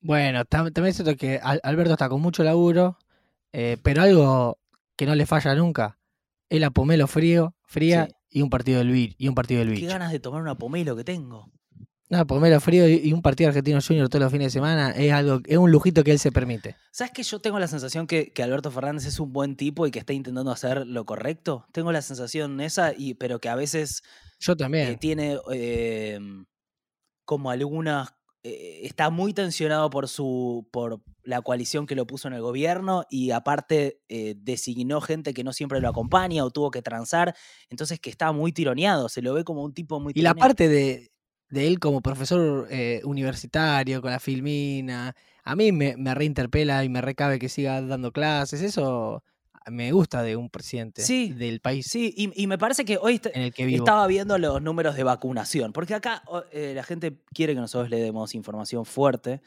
Bueno, 0.00 0.44
también 0.44 0.94
siento 0.94 1.14
que 1.16 1.40
Alberto 1.42 1.92
está 1.92 2.08
con 2.08 2.22
mucho 2.22 2.42
laburo, 2.42 2.96
eh, 3.52 3.76
pero 3.82 4.02
algo 4.02 4.58
que 4.96 5.06
no 5.06 5.14
le 5.14 5.26
falla 5.26 5.54
nunca 5.54 5.98
es 6.48 6.60
la 6.60 6.70
pomelo 6.70 7.06
frío, 7.06 7.54
fría 7.64 8.08
y 8.30 8.42
un 8.42 8.50
partido 8.50 8.78
del 8.78 9.14
y 9.16 9.28
un 9.28 9.34
partido 9.34 9.60
del 9.60 9.70
bicho. 9.70 9.86
Qué 9.86 9.92
ganas 9.92 10.12
de 10.12 10.20
tomar 10.20 10.42
una 10.42 10.56
pomelo 10.56 10.96
que 10.96 11.04
tengo. 11.04 11.50
No, 12.10 12.26
pomelo 12.26 12.58
frío 12.58 12.88
y 12.88 13.12
un 13.12 13.22
partido 13.22 13.48
argentino 13.48 13.78
junior 13.80 14.08
todos 14.08 14.24
los 14.24 14.32
fines 14.32 14.46
de 14.46 14.50
semana 14.50 14.90
es 14.90 15.12
algo, 15.12 15.38
es 15.46 15.56
un 15.56 15.70
lujito 15.70 16.02
que 16.02 16.10
él 16.10 16.18
se 16.18 16.32
permite. 16.32 16.74
¿Sabes 16.90 17.12
que 17.12 17.22
yo 17.22 17.38
tengo 17.38 17.60
la 17.60 17.68
sensación 17.68 18.08
que, 18.08 18.32
Alberto 18.42 18.72
Fernández 18.72 19.06
es 19.06 19.20
un 19.20 19.32
buen 19.32 19.54
tipo 19.54 19.86
y 19.86 19.92
que 19.92 20.00
está 20.00 20.12
intentando 20.12 20.50
hacer 20.50 20.88
lo 20.88 21.06
correcto? 21.06 21.66
Tengo 21.70 21.92
la 21.92 22.02
sensación 22.02 22.60
esa, 22.60 22.92
y, 22.96 23.14
pero 23.14 23.38
que 23.38 23.48
a 23.48 23.54
veces. 23.54 24.02
Yo 24.40 24.56
también. 24.56 24.88
Eh, 24.88 24.96
tiene 25.00 25.38
em, 25.52 26.46
como 27.24 27.52
algunas. 27.52 28.08
Eh, 28.42 28.80
está 28.82 29.10
muy 29.10 29.32
tensionado 29.32 29.88
por 29.88 30.08
su. 30.08 30.68
por 30.72 31.00
la 31.22 31.42
coalición 31.42 31.86
que 31.86 31.94
lo 31.94 32.08
puso 32.08 32.26
en 32.26 32.34
el 32.34 32.40
gobierno 32.40 33.04
y 33.08 33.30
aparte 33.30 34.00
eh, 34.08 34.34
designó 34.36 35.00
gente 35.00 35.32
que 35.32 35.44
no 35.44 35.52
siempre 35.52 35.80
lo 35.80 35.88
acompaña 35.88 36.44
o 36.44 36.50
tuvo 36.50 36.72
que 36.72 36.82
transar. 36.82 37.36
Entonces 37.68 38.00
que 38.00 38.10
está 38.10 38.32
muy 38.32 38.50
tironeado. 38.50 39.08
Se 39.08 39.22
lo 39.22 39.34
ve 39.34 39.44
como 39.44 39.62
un 39.62 39.72
tipo 39.72 40.00
muy 40.00 40.12
Y 40.16 40.22
la 40.22 40.34
parte 40.34 40.68
de 40.68 41.09
de 41.50 41.66
él 41.66 41.78
como 41.78 42.00
profesor 42.00 42.68
eh, 42.70 43.00
universitario, 43.04 44.00
con 44.00 44.10
la 44.10 44.20
filmina. 44.20 45.14
A 45.44 45.56
mí 45.56 45.72
me, 45.72 45.94
reinterpela 46.14 46.84
y 46.84 46.88
me 46.88 47.00
recabe 47.00 47.38
que 47.38 47.48
siga 47.48 47.82
dando 47.82 48.12
clases. 48.12 48.62
Eso 48.62 49.22
me 49.66 49.92
gusta 49.92 50.22
de 50.22 50.36
un 50.36 50.48
presidente 50.48 51.02
del 51.34 51.60
país. 51.60 51.86
Sí, 51.86 52.14
y, 52.16 52.46
me 52.46 52.58
parece 52.58 52.84
que 52.84 52.98
hoy 52.98 53.20
en 53.34 53.42
el 53.42 53.52
que 53.52 53.74
estaba 53.74 54.06
viendo 54.06 54.38
los 54.38 54.62
números 54.62 54.96
de 54.96 55.02
vacunación, 55.02 55.72
porque 55.72 55.94
acá 55.94 56.22
eh, 56.52 56.72
la 56.74 56.82
gente 56.82 57.18
quiere 57.34 57.54
que 57.54 57.60
nosotros 57.60 57.90
le 57.90 58.00
demos 58.00 58.34
información 58.34 58.84
fuerte. 58.84 59.40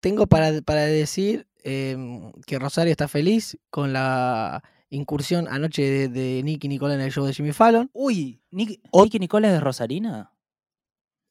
Tengo 0.00 0.26
para, 0.26 0.60
para 0.62 0.86
decir 0.86 1.46
em, 1.62 2.32
que 2.48 2.58
Rosario 2.58 2.90
está 2.90 3.06
feliz 3.06 3.58
con 3.70 3.92
la 3.92 4.64
incursión 4.90 5.46
anoche 5.46 6.08
de, 6.08 6.42
Nicky 6.42 6.66
Nicola 6.66 6.94
en 6.94 7.00
el 7.02 7.12
show 7.12 7.24
de 7.24 7.32
Jimmy 7.32 7.52
Fallon. 7.52 7.88
Uy, 7.92 8.42
¿Nicky, 8.50 8.82
Nicky 8.92 9.20
Nicola 9.20 9.46
es 9.46 9.54
de 9.54 9.60
Rosarina? 9.60 10.32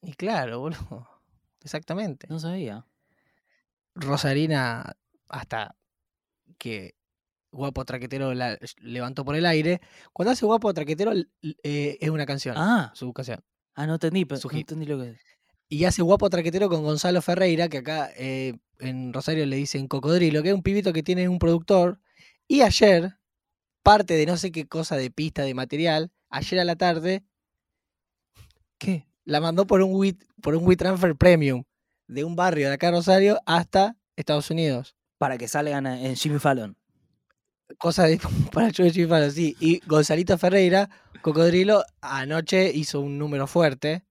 Y 0.02 0.14
claro, 0.14 0.62
boludo. 0.62 1.10
Exactamente. 1.62 2.26
No 2.30 2.40
sabía. 2.40 2.86
Rosarina, 3.96 4.96
hasta 5.28 5.76
que 6.58 6.95
Guapo 7.56 7.86
Traquetero 7.86 8.34
la 8.34 8.58
levantó 8.82 9.26
por 9.26 9.36
el 9.36 9.46
aire. 9.46 9.82
Cuando 10.14 10.32
hace 10.32 10.46
Guapo 10.46 10.74
Traquetero 10.74 11.14
eh, 11.64 11.98
es 12.00 12.10
una 12.10 12.26
canción. 12.26 12.56
Ah. 12.58 12.92
Su 12.94 13.12
canción. 13.14 13.44
Ah, 13.74 13.88
no 13.88 13.94
entendí, 13.94 14.26
pero 14.26 14.40
no 14.44 14.58
entendí 14.58 14.86
lo 14.86 15.00
que 15.00 15.18
Y 15.70 15.86
hace 15.86 16.02
Guapo 16.02 16.30
Traquetero 16.30 16.70
con 16.70 16.84
Gonzalo 16.84 17.22
Ferreira, 17.22 17.68
que 17.70 17.80
acá 17.80 18.12
eh, 18.16 18.58
en 18.80 19.14
Rosario 19.14 19.46
le 19.46 19.56
dicen 19.56 19.88
Cocodrilo, 19.88 20.44
que 20.44 20.50
es 20.50 20.56
un 20.56 20.64
pibito 20.64 20.94
que 20.94 21.04
tiene 21.04 21.28
un 21.28 21.40
productor. 21.40 22.00
Y 22.48 22.62
ayer, 22.62 23.18
parte 23.82 24.16
de 24.16 24.26
no 24.26 24.38
sé 24.38 24.52
qué 24.52 24.68
cosa 24.68 24.98
de 24.98 25.10
pista, 25.10 25.44
de 25.44 25.54
material, 25.54 26.12
ayer 26.30 26.60
a 26.60 26.66
la 26.66 26.76
tarde, 26.76 27.24
¿qué? 28.78 29.08
La 29.24 29.42
mandó 29.42 29.66
por 29.66 29.82
un 29.82 29.96
WeTransfer 29.96 30.42
por 30.42 30.56
un 30.56 30.76
Transfer 30.76 31.16
Premium 31.16 31.64
de 32.08 32.24
un 32.24 32.36
barrio 32.36 32.68
de 32.68 32.76
acá 32.76 32.92
Rosario 32.92 33.40
hasta 33.46 33.98
Estados 34.16 34.52
Unidos. 34.52 34.96
Para 35.18 35.38
que 35.38 35.48
salgan 35.48 35.88
en 35.88 36.16
Jimmy 36.18 36.40
Fallon 36.40 36.78
cosa 37.78 38.06
de, 38.06 38.20
para 38.52 38.70
yo 38.70 38.84
de 38.84 39.32
sí. 39.32 39.56
Y 39.60 39.80
Gonzalito 39.88 40.38
Ferreira, 40.38 40.90
Cocodrilo, 41.22 41.84
anoche 42.02 42.72
hizo 42.74 43.02
un 43.02 43.18
número 43.18 43.48
fuerte. 43.48 44.04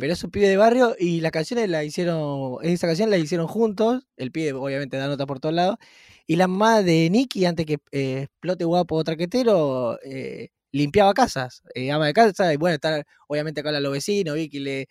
Pero 0.00 0.12
es 0.12 0.24
un 0.24 0.30
pibe 0.30 0.48
de 0.48 0.56
barrio 0.56 0.96
y 0.98 1.20
las 1.20 1.30
canciones 1.30 1.68
la 1.68 1.84
hicieron, 1.84 2.56
esa 2.62 2.88
canción 2.88 3.10
la 3.10 3.16
hicieron 3.16 3.46
juntos, 3.46 4.04
el 4.16 4.32
pibe 4.32 4.52
obviamente 4.54 4.96
da 4.96 5.06
nota 5.06 5.24
por 5.24 5.38
todos 5.38 5.54
lados, 5.54 5.76
y 6.26 6.36
la 6.36 6.48
mamá 6.48 6.82
de 6.82 7.08
Nicky, 7.10 7.44
antes 7.44 7.64
que 7.66 7.78
eh, 7.92 8.22
explote 8.22 8.64
guapo 8.64 9.02
traquetero, 9.04 9.98
eh, 10.04 10.48
limpiaba 10.72 11.14
casas, 11.14 11.62
eh, 11.74 11.92
ama 11.92 12.06
de 12.06 12.12
casa, 12.12 12.52
y 12.52 12.56
bueno, 12.56 12.74
está 12.74 13.04
obviamente 13.28 13.60
acá 13.60 13.70
los 13.72 13.92
vecinos, 13.92 14.34
Vicky 14.34 14.58
le, 14.60 14.88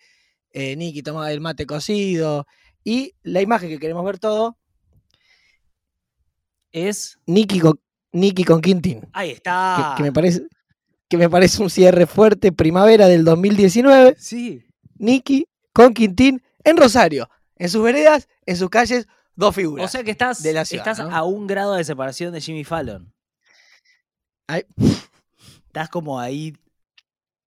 Nicky 0.54 1.02
tomaba 1.02 1.30
el 1.32 1.40
mate 1.40 1.66
cocido, 1.66 2.46
y 2.84 3.14
la 3.22 3.42
imagen 3.42 3.68
que 3.68 3.78
queremos 3.78 4.04
ver 4.04 4.18
todo 4.18 4.56
es. 6.72 7.18
Nicky 7.26 7.60
con, 7.60 7.80
Nicky 8.12 8.44
con 8.44 8.60
Quintín. 8.60 9.08
Ahí 9.12 9.30
está. 9.30 9.94
Que, 9.96 10.02
me 10.02 10.12
parece, 10.12 10.46
que 11.08 11.16
me 11.16 11.28
parece 11.28 11.62
un 11.62 11.70
cierre 11.70 12.06
fuerte, 12.06 12.52
primavera 12.52 13.08
del 13.08 13.24
2019. 13.24 14.16
Sí. 14.18 14.64
Nicky 14.96 15.46
con 15.72 15.94
Quintín 15.94 16.42
en 16.64 16.76
Rosario, 16.76 17.28
en 17.56 17.68
sus 17.68 17.82
veredas, 17.82 18.28
en 18.46 18.56
sus 18.56 18.70
calles, 18.70 19.06
dos 19.34 19.54
figuras. 19.54 19.86
O 19.86 19.88
sea 19.88 20.04
que 20.04 20.10
estás, 20.10 20.42
de 20.42 20.52
la 20.52 20.64
ciudad, 20.64 20.86
estás 20.88 21.06
¿no? 21.06 21.14
a 21.14 21.22
un 21.24 21.46
grado 21.46 21.74
de 21.74 21.84
separación 21.84 22.32
de 22.32 22.40
Jimmy 22.40 22.64
Fallon. 22.64 23.12
Ay. 24.46 24.64
Estás 25.66 25.88
como 25.88 26.20
ahí. 26.20 26.54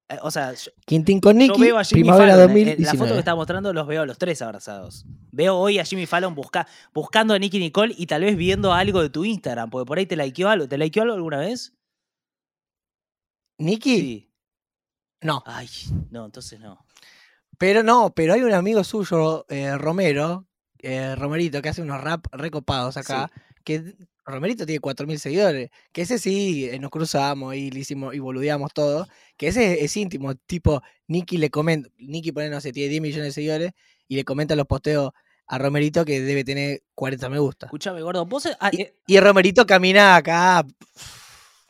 Eh, 0.10 0.18
O 0.22 0.32
sea, 0.32 0.54
yo, 0.54 0.72
Quintín 0.86 1.20
con 1.20 1.34
yo 1.34 1.48
Nicky, 1.48 1.62
veo 1.62 1.78
a 1.78 1.84
Jimmy 1.84 2.02
primavera 2.04 2.34
Fallon. 2.36 2.50
eh, 2.58 2.62
eh, 2.62 2.66
La 2.80 2.92
2019. 2.94 2.98
foto 3.00 3.14
que 3.14 3.20
está 3.20 3.36
mostrando 3.36 3.74
los 3.74 3.88
veo 3.88 4.02
a 4.04 4.06
los 4.06 4.18
tres 4.18 4.42
abrazados. 4.42 5.06
Veo 5.32 5.56
hoy 5.58 5.80
a 5.80 5.86
Jimmy 5.86 6.06
Fallon 6.06 6.34
busca, 6.36 6.68
buscando 6.94 7.34
a 7.34 7.40
Nicky 7.40 7.60
Nicole 7.60 7.94
y 7.98 8.06
tal 8.08 8.22
vez 8.22 8.36
viendo 8.38 8.74
algo 8.74 9.02
de 9.02 9.10
tu 9.10 9.26
Instagram, 9.26 9.70
porque 9.70 9.86
por 9.88 9.98
ahí 9.98 10.06
te 10.06 10.16
likeó 10.16 10.50
algo. 10.50 10.68
¿Te 10.68 10.78
likeó 10.78 11.04
algo 11.04 11.16
alguna 11.16 11.38
vez? 11.40 11.74
Nicky, 13.58 14.00
Sí. 14.00 14.32
no. 15.22 15.44
Ay, 15.46 15.70
no, 16.12 16.26
entonces 16.26 16.60
no. 16.60 16.86
Pero 17.58 17.84
no, 17.84 18.14
pero 18.14 18.34
hay 18.34 18.42
un 18.42 18.54
amigo 18.54 18.84
suyo, 18.84 19.46
eh, 19.50 19.78
Romero, 19.78 20.46
eh, 20.80 21.16
Romerito, 21.16 21.62
que 21.62 21.70
hace 21.70 21.82
unos 21.82 22.02
rap 22.02 22.26
recopados 22.34 22.98
acá, 22.98 23.32
que 23.64 23.96
Romerito 24.26 24.66
tiene 24.66 24.80
4.000 24.82 25.18
seguidores, 25.20 25.70
que 25.92 26.02
ese 26.02 26.18
sí, 26.18 26.68
eh, 26.70 26.80
nos 26.80 26.90
cruzamos 26.92 27.56
y 27.56 27.70
le 27.72 27.80
hicimos 27.82 28.16
y 28.16 28.20
boludeamos 28.20 28.74
todo, 28.74 29.08
que 29.38 29.48
ese 29.50 29.84
es, 29.84 29.96
íntimo, 29.98 30.34
tipo, 30.36 30.82
Nicky 31.08 31.38
le 31.38 31.50
comenta, 31.50 31.90
Nicky 31.98 32.32
pone, 32.32 32.50
no 32.50 32.60
sé, 32.62 32.72
tiene 32.72 32.90
10 32.90 33.02
millones 33.02 33.26
de 33.26 33.32
seguidores 33.32 33.72
y 34.08 34.16
le 34.16 34.24
comenta 34.24 34.56
los 34.56 34.66
posteos 34.66 35.12
a 35.48 35.58
Romerito 35.60 36.04
que 36.06 36.22
debe 36.22 36.44
tener 36.44 36.82
40 36.96 37.30
me 37.30 37.38
gusta. 37.40 37.68
Escúchame, 37.68 38.02
gordo. 38.02 38.26
Vos, 38.26 38.48
ah, 38.60 38.70
Y, 38.74 38.82
eh, 38.82 38.96
y 39.06 39.20
Romerito 39.20 39.66
camina 39.68 40.16
acá 40.16 40.66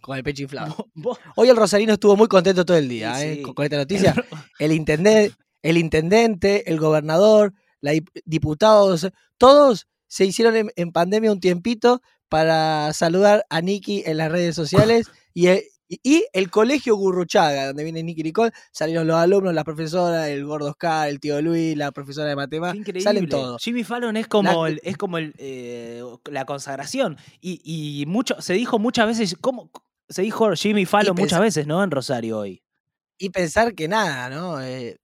con 0.02 0.16
el 0.18 0.24
pecho 0.24 0.44
inflado. 0.44 0.88
vos- 0.94 1.20
Hoy 1.36 1.50
el 1.50 1.58
Rosarino 1.58 1.94
estuvo 1.94 2.16
muy 2.16 2.28
contento 2.28 2.64
todo 2.66 2.78
el 2.78 2.88
día, 2.88 3.16
Sí, 3.16 3.26
eh, 3.26 3.36
sí. 3.38 3.42
con, 3.42 3.54
con 3.54 3.66
esta 3.66 3.78
noticia. 3.78 4.14
El, 4.60 4.72
intendente, 4.72 5.36
el 5.62 5.78
intendente, 5.78 6.70
el 6.70 6.80
gobernador, 6.80 7.54
la 7.82 7.94
dip- 7.94 8.22
diputados, 8.24 9.10
todos 9.38 9.88
se 10.08 10.24
hicieron 10.26 10.56
en, 10.56 10.72
en 10.76 10.92
pandemia 10.92 11.32
un 11.32 11.40
tiempito 11.40 12.02
para 12.30 12.92
saludar 12.94 13.46
a 13.50 13.62
Nicky 13.62 14.04
en 14.06 14.18
las 14.18 14.32
redes 14.32 14.56
sociales 14.56 15.08
y 15.34 15.48
el, 15.48 15.64
y- 15.88 16.26
el 16.34 16.50
colegio 16.50 16.96
Gurruchaga, 16.96 17.68
donde 17.68 17.84
viene 17.84 18.02
Nicky 18.04 18.24
Nicole, 18.24 18.52
salieron 18.72 19.06
los 19.08 19.18
alumnos, 19.18 19.54
la 19.54 19.64
profesora, 19.64 20.30
el 20.30 20.44
gordo 20.46 20.70
Oscar, 20.70 21.08
el 21.10 21.20
tío 21.20 21.42
Luis, 21.42 21.78
la 21.78 21.92
profesora 21.92 22.30
de 22.30 22.36
matemáticas, 22.36 22.80
increíble. 22.80 23.02
salen 23.02 23.30
todos. 23.30 23.62
Jimmy 23.64 23.84
Fallon 23.84 24.18
es 24.18 24.28
como, 24.28 24.64
La- 24.66 24.70
el- 24.72 24.82
es 24.84 24.98
como 24.98 25.18
el, 25.20 25.34
eh, 25.38 26.02
la 26.32 26.46
consagración. 26.46 27.18
Y, 27.40 27.62
y 27.64 28.06
mucho, 28.08 28.42
se 28.42 28.54
dijo 28.54 28.80
muchas 28.80 29.06
veces, 29.08 29.38
¿cómo? 29.40 29.70
Se 30.10 30.22
dijo 30.24 30.52
Jimmy 30.56 30.86
Fallon 30.86 31.16
muchas 31.16 31.40
veces, 31.40 31.68
¿no? 31.68 31.84
En 31.84 31.92
Rosario 31.92 32.40
hoy. 32.40 32.62
Y 33.18 33.30
pensar 33.30 33.74
que 33.76 33.88
nada, 33.88 34.30
¿no? 34.30 34.62
Eh, 34.62 34.98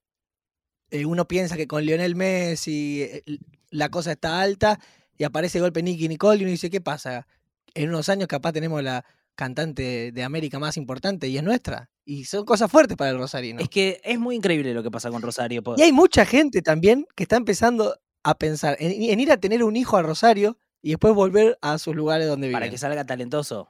eh, 0.89 1.05
uno 1.05 1.27
piensa 1.27 1.55
que 1.57 1.67
con 1.67 1.85
Lionel 1.85 2.15
Messi 2.15 3.03
eh, 3.03 3.23
la 3.69 3.89
cosa 3.89 4.11
está 4.11 4.41
alta 4.41 4.79
y 5.21 5.23
aparece 5.23 5.59
de 5.59 5.61
golpe 5.61 5.83
Nicky 5.83 6.07
Nicole 6.07 6.39
y 6.39 6.41
uno 6.45 6.49
dice, 6.49 6.71
¿qué 6.71 6.81
pasa? 6.81 7.27
En 7.75 7.89
unos 7.89 8.09
años 8.09 8.27
capaz 8.27 8.53
tenemos 8.53 8.81
la 8.81 9.05
cantante 9.35 10.11
de 10.11 10.23
América 10.23 10.57
más 10.57 10.77
importante 10.77 11.27
y 11.27 11.37
es 11.37 11.43
nuestra. 11.43 11.91
Y 12.03 12.25
son 12.25 12.43
cosas 12.43 12.71
fuertes 12.71 12.97
para 12.97 13.11
el 13.11 13.19
Rosarino. 13.19 13.61
Es 13.61 13.69
que 13.69 14.01
es 14.03 14.17
muy 14.17 14.35
increíble 14.35 14.73
lo 14.73 14.81
que 14.81 14.89
pasa 14.89 15.11
con 15.11 15.21
Rosario. 15.21 15.61
Y 15.77 15.81
hay 15.83 15.91
mucha 15.91 16.25
gente 16.25 16.63
también 16.63 17.05
que 17.15 17.21
está 17.21 17.35
empezando 17.35 17.99
a 18.23 18.33
pensar 18.33 18.77
en, 18.79 19.11
en 19.11 19.19
ir 19.19 19.31
a 19.31 19.37
tener 19.37 19.63
un 19.63 19.75
hijo 19.75 19.95
a 19.95 20.01
Rosario 20.01 20.57
y 20.81 20.89
después 20.89 21.13
volver 21.13 21.55
a 21.61 21.77
sus 21.77 21.95
lugares 21.95 22.27
donde 22.27 22.47
viven. 22.47 22.59
para 22.59 22.71
que 22.71 22.79
salga 22.79 23.05
talentoso. 23.05 23.69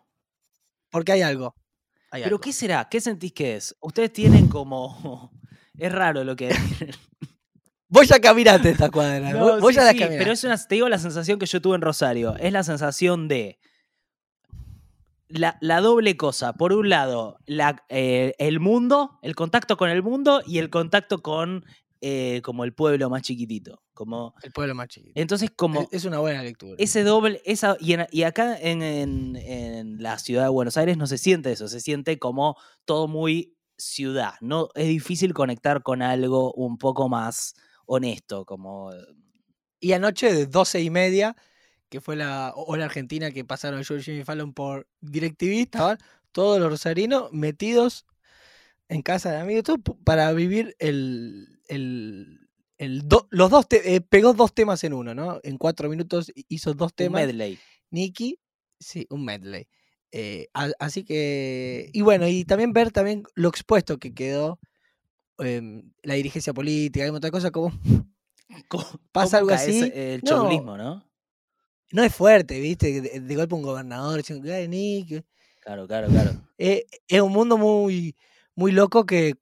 Porque 0.89 1.11
hay 1.11 1.21
algo. 1.21 1.53
hay 2.11 2.23
¿Pero 2.23 2.35
algo. 2.37 2.41
qué 2.43 2.53
será? 2.53 2.87
¿Qué 2.89 3.01
sentís 3.01 3.33
que 3.33 3.57
es? 3.57 3.75
Ustedes 3.81 4.13
tienen 4.13 4.47
como... 4.47 5.33
Es 5.77 5.91
raro 5.91 6.23
lo 6.23 6.35
que... 6.37 6.49
Vos 7.93 8.07
ya 8.07 8.19
caminaste 8.21 8.69
esta 8.69 8.89
cuadra. 8.89 9.31
No, 9.33 9.59
vos 9.59 9.69
sí, 9.69 9.75
ya 9.75 9.83
la 9.83 9.91
sí, 9.91 9.97
caminaste. 9.99 10.17
pero 10.17 10.31
es 10.31 10.43
una, 10.45 10.57
te 10.57 10.75
digo 10.75 10.87
la 10.89 10.97
sensación 10.97 11.37
que 11.37 11.45
yo 11.45 11.61
tuve 11.61 11.75
en 11.75 11.81
Rosario. 11.81 12.35
Es 12.37 12.53
la 12.53 12.63
sensación 12.63 13.27
de 13.27 13.59
la, 15.27 15.57
la 15.61 15.81
doble 15.81 16.17
cosa. 16.17 16.53
Por 16.53 16.73
un 16.73 16.89
lado, 16.89 17.37
la, 17.45 17.83
eh, 17.89 18.33
el 18.37 18.59
mundo, 18.59 19.19
el 19.21 19.35
contacto 19.35 19.77
con 19.77 19.89
el 19.89 20.03
mundo 20.03 20.41
y 20.45 20.57
el 20.59 20.69
contacto 20.69 21.21
con 21.21 21.65
eh, 22.01 22.41
como 22.43 22.63
el 22.63 22.73
pueblo 22.73 23.09
más 23.09 23.21
chiquitito. 23.21 23.81
Como, 23.93 24.33
El 24.41 24.51
pueblo 24.51 24.73
más 24.73 24.87
chiquito. 24.87 25.13
entonces, 25.15 25.51
como 25.55 25.81
Es- 25.81 25.87
es 25.91 26.05
una 26.05 26.17
buena 26.19 26.41
lectura. 26.41 26.75
ese 26.79 27.03
doble, 27.03 27.41
esa, 27.45 27.77
y, 27.79 27.93
en- 27.93 28.07
y 28.09 28.23
acá 28.23 28.57
en, 28.59 28.81
en- 28.81 29.35
en 29.35 30.01
la 30.01 30.17
ciudad 30.17 30.43
de 30.43 30.49
Buenos 30.49 30.77
Aires 30.77 30.97
no 30.97 31.05
se 31.05 31.19
siente 31.19 31.51
eso, 31.51 31.67
se 31.67 31.79
siente 31.79 32.17
como 32.17 32.55
todo 32.85 33.07
muy 33.07 33.55
ciudad. 33.77 34.33
No, 34.41 34.69
es 34.73 34.87
difícil 34.87 35.33
conectar 35.35 35.83
con 35.83 36.01
algo 36.01 36.51
un 36.53 36.77
poco 36.79 37.07
más 37.09 37.53
honesto, 37.85 38.45
como 38.45 38.91
Y 39.79 39.93
anoche 39.93 40.33
de 40.33 40.45
12 40.45 40.81
y 40.81 40.89
media, 40.89 41.35
que 41.89 42.01
fue 42.01 42.15
la 42.15 42.53
hora 42.55 42.85
argentina 42.85 43.31
que 43.31 43.43
pasaron 43.43 43.83
yo 43.83 43.95
y 43.95 44.03
Jimmy 44.03 44.23
Fallon 44.23 44.53
por 44.53 44.87
DirecTV, 45.01 45.61
estaban 45.61 45.97
todos 46.31 46.59
los 46.59 46.69
rosarinos 46.69 47.31
metidos 47.33 48.05
en 48.87 49.01
casa 49.01 49.31
de 49.31 49.37
amigos 49.39 49.63
todo 49.63 49.77
para 50.03 50.31
vivir 50.33 50.75
el, 50.79 51.59
el, 51.67 52.49
el 52.77 53.07
do- 53.07 53.27
los 53.31 53.49
dos 53.49 53.67
te- 53.67 53.95
eh, 53.95 54.01
pegó 54.01 54.33
dos 54.33 54.53
temas 54.53 54.83
en 54.83 54.93
uno, 54.93 55.13
¿no? 55.15 55.39
En 55.43 55.57
cuatro 55.57 55.89
minutos 55.89 56.31
hi- 56.35 56.45
hizo 56.49 56.73
dos 56.73 56.91
un 56.91 56.95
temas. 56.95 57.21
medley. 57.25 57.57
Nicky, 57.89 58.39
sí, 58.79 59.07
un 59.09 59.25
medley. 59.25 59.67
Eh, 60.11 60.47
a- 60.53 60.71
así 60.79 61.03
que, 61.03 61.89
y 61.93 62.01
bueno, 62.01 62.27
y 62.27 62.43
también 62.45 62.73
ver 62.73 62.91
también 62.91 63.23
lo 63.35 63.49
expuesto 63.49 63.97
que 63.97 64.13
quedó 64.13 64.59
em, 65.43 65.91
la 66.03 66.13
dirigencia 66.15 66.53
política, 66.53 67.03
hay 67.03 67.09
un 67.09 67.15
montón 67.15 67.27
de 67.29 67.31
cosas 67.31 67.51
como 67.51 67.71
¿Cómo- 68.67 68.85
Pasa 69.11 69.37
algo 69.39 69.51
así? 69.51 69.91
El 69.93 70.21
chauvinismo, 70.23 70.77
¿no? 70.77 71.05
no 71.93 72.03
es 72.03 72.15
fuerte, 72.15 72.59
¿viste? 72.59 73.01
De, 73.01 73.19
de 73.19 73.35
golpe 73.35 73.55
un 73.55 73.63
gobernador 73.63 74.17
diciendo, 74.17 74.53
"Ay, 74.53 74.67
Nick", 74.67 75.25
Claro, 75.59 75.87
claro, 75.87 76.07
claro. 76.07 76.31
eh, 76.57 76.85
es 77.07 77.21
un 77.21 77.31
mundo 77.33 77.57
muy, 77.57 78.15
muy 78.55 78.71
loco 78.71 79.05
que, 79.05 79.35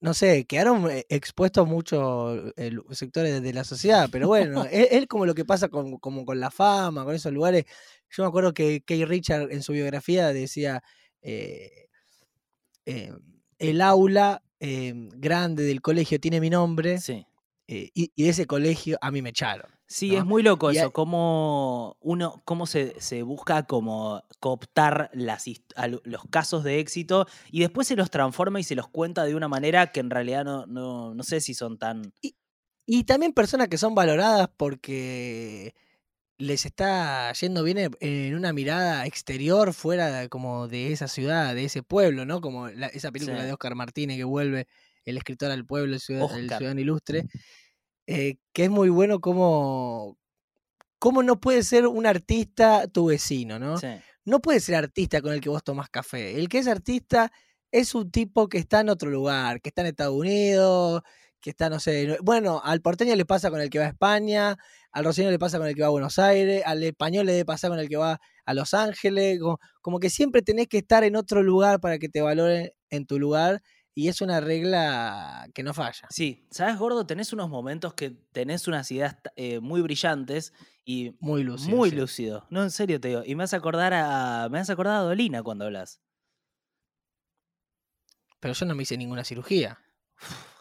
no 0.00 0.14
sé, 0.14 0.44
quedaron 0.46 0.90
eh, 0.90 1.04
expuestos 1.08 1.66
muchos 1.68 2.52
eh, 2.56 2.70
sectores 2.92 3.32
de, 3.34 3.40
de 3.40 3.52
la 3.52 3.64
sociedad, 3.64 4.08
pero 4.10 4.28
bueno, 4.28 4.64
es, 4.64 4.88
es 4.92 5.06
como 5.08 5.26
lo 5.26 5.34
que 5.34 5.44
pasa 5.44 5.68
con, 5.68 5.98
como 5.98 6.24
con 6.24 6.38
la 6.40 6.50
fama, 6.50 7.04
con 7.04 7.14
esos 7.14 7.32
lugares. 7.32 7.64
Yo 8.10 8.22
me 8.22 8.28
acuerdo 8.28 8.54
que 8.54 8.82
Kay 8.82 9.04
Richard 9.04 9.50
en 9.52 9.62
su 9.62 9.72
biografía 9.72 10.28
decía, 10.32 10.82
eh, 11.20 11.88
eh, 12.86 13.12
el 13.58 13.80
aula 13.82 14.42
eh, 14.60 14.92
grande 15.16 15.62
del 15.64 15.80
colegio 15.80 16.20
tiene 16.20 16.40
mi 16.40 16.50
nombre 16.50 16.98
Sí. 16.98 17.26
eh, 17.66 17.90
y, 17.94 18.12
y 18.14 18.24
de 18.24 18.28
ese 18.28 18.46
colegio 18.46 18.98
a 19.00 19.10
mí 19.10 19.22
me 19.22 19.30
echaron. 19.30 19.70
Sí, 19.86 20.10
¿no? 20.12 20.18
es 20.18 20.24
muy 20.24 20.42
loco 20.44 20.70
Y 20.70 20.76
eso, 20.76 20.86
hay- 20.86 20.92
cómo 20.92 21.96
uno, 22.00 22.40
cómo 22.44 22.66
se, 22.66 22.94
se 23.00 23.22
busca 23.22 23.64
como 23.64 24.22
cooptar 24.38 25.10
las, 25.14 25.46
los 26.04 26.22
casos 26.30 26.62
de 26.62 26.78
éxito 26.78 27.26
y 27.50 27.60
después 27.60 27.88
se 27.88 27.96
los 27.96 28.08
transforma 28.10 28.60
y 28.60 28.64
se 28.64 28.76
los 28.76 28.86
cuenta 28.88 29.24
de 29.24 29.34
una 29.34 29.48
manera 29.48 29.90
que 29.90 29.98
en 30.00 30.10
realidad 30.10 30.44
no, 30.44 30.66
no, 30.66 31.12
no 31.14 31.22
sé 31.24 31.40
si 31.40 31.54
son 31.54 31.76
tan... 31.78 32.12
Y 32.86 33.04
también 33.04 33.32
personas 33.32 33.68
que 33.68 33.78
son 33.78 33.94
valoradas 33.94 34.48
porque 34.56 35.74
les 36.40 36.64
está 36.66 37.32
yendo 37.34 37.62
bien 37.62 37.90
en- 38.00 38.34
una 38.34 38.52
mirada 38.52 39.06
exterior 39.06 39.74
fuera 39.74 40.10
de- 40.10 40.28
como 40.28 40.68
de 40.68 40.92
esa 40.92 41.06
ciudad, 41.06 41.54
de 41.54 41.64
ese 41.66 41.82
pueblo, 41.82 42.24
¿no? 42.24 42.40
Como 42.40 42.68
la- 42.68 42.86
esa 42.88 43.12
película 43.12 43.40
Sí. 43.40 43.46
de 43.46 43.52
Oscar 43.52 43.74
Martínez 43.74 44.16
que 44.16 44.24
vuelve 44.24 44.66
el 45.04 45.16
escritor 45.18 45.50
al 45.50 45.66
pueblo, 45.66 45.94
el, 45.94 46.00
ciudad- 46.00 46.34
el 46.36 46.48
ciudadano 46.48 46.80
ilustre, 46.80 47.26
eh, 48.06 48.36
que 48.52 48.64
es 48.64 48.70
muy 48.70 48.88
bueno 48.88 49.20
como, 49.20 50.16
cómo 50.98 51.22
no 51.22 51.40
puede 51.40 51.62
ser 51.62 51.86
un 51.86 52.06
artista 52.06 52.86
tu 52.88 53.06
vecino, 53.06 53.58
¿no? 53.58 53.78
Sí. 53.78 53.88
no 54.26 54.40
puede 54.40 54.60
ser 54.60 54.76
artista 54.76 55.22
con 55.22 55.32
el 55.32 55.40
que 55.40 55.48
vos 55.48 55.64
tomás 55.64 55.88
café. 55.88 56.38
El 56.38 56.48
que 56.48 56.58
es 56.58 56.68
artista 56.68 57.32
es 57.72 57.94
un 57.94 58.10
tipo 58.10 58.48
que 58.48 58.58
está 58.58 58.80
en 58.80 58.90
otro 58.90 59.10
lugar, 59.10 59.60
que 59.62 59.70
está 59.70 59.80
en 59.80 59.88
Estados 59.88 60.14
Unidos, 60.14 61.02
que 61.40 61.50
está, 61.50 61.70
no 61.70 61.80
sé, 61.80 62.06
no- 62.06 62.16
bueno, 62.22 62.60
al 62.62 62.80
porteño 62.82 63.16
le 63.16 63.24
pasa 63.24 63.50
con 63.50 63.60
el 63.62 63.70
que 63.70 63.78
va 63.78 63.86
a 63.86 63.88
España, 63.88 64.56
al 64.92 65.04
rosarino 65.04 65.30
le 65.30 65.38
pasa 65.38 65.58
con 65.58 65.66
el 65.66 65.74
que 65.74 65.82
va 65.82 65.88
a 65.88 65.90
Buenos 65.90 66.18
Aires, 66.18 66.62
al 66.66 66.82
español 66.82 67.26
le 67.26 67.32
debe 67.32 67.44
pasar 67.44 67.70
con 67.70 67.78
el 67.78 67.88
que 67.88 67.96
va 67.96 68.20
a 68.44 68.54
Los 68.54 68.74
Ángeles, 68.74 69.38
como, 69.40 69.58
como 69.82 70.00
que 70.00 70.10
siempre 70.10 70.42
tenés 70.42 70.68
que 70.68 70.78
estar 70.78 71.04
en 71.04 71.16
otro 71.16 71.42
lugar 71.42 71.80
para 71.80 71.98
que 71.98 72.08
te 72.08 72.20
valoren 72.22 72.72
en 72.90 73.06
tu 73.06 73.18
lugar 73.18 73.62
y 73.94 74.08
es 74.08 74.20
una 74.20 74.40
regla 74.40 75.48
que 75.54 75.62
no 75.62 75.74
falla. 75.74 76.08
Sí, 76.10 76.46
¿sabes, 76.50 76.78
Gordo? 76.78 77.06
Tenés 77.06 77.32
unos 77.32 77.50
momentos 77.50 77.94
que 77.94 78.10
tenés 78.32 78.66
unas 78.68 78.90
ideas 78.90 79.16
eh, 79.36 79.60
muy 79.60 79.82
brillantes 79.82 80.52
y 80.84 81.16
Muy 81.20 81.42
lúcido. 81.42 81.76
muy 81.76 81.90
sí. 81.90 81.96
lúcido. 81.96 82.46
No, 82.50 82.62
en 82.62 82.70
serio 82.70 83.00
te 83.00 83.08
digo. 83.08 83.22
Y 83.24 83.34
me 83.34 83.44
hace 83.44 83.56
acordar 83.56 83.92
a. 83.94 84.48
Me 84.50 84.60
acordar 84.60 84.96
a 84.96 85.00
Dolina 85.00 85.42
cuando 85.42 85.66
hablas. 85.66 86.00
Pero 88.40 88.54
yo 88.54 88.64
no 88.64 88.74
me 88.74 88.82
hice 88.84 88.96
ninguna 88.96 89.24
cirugía. 89.24 89.78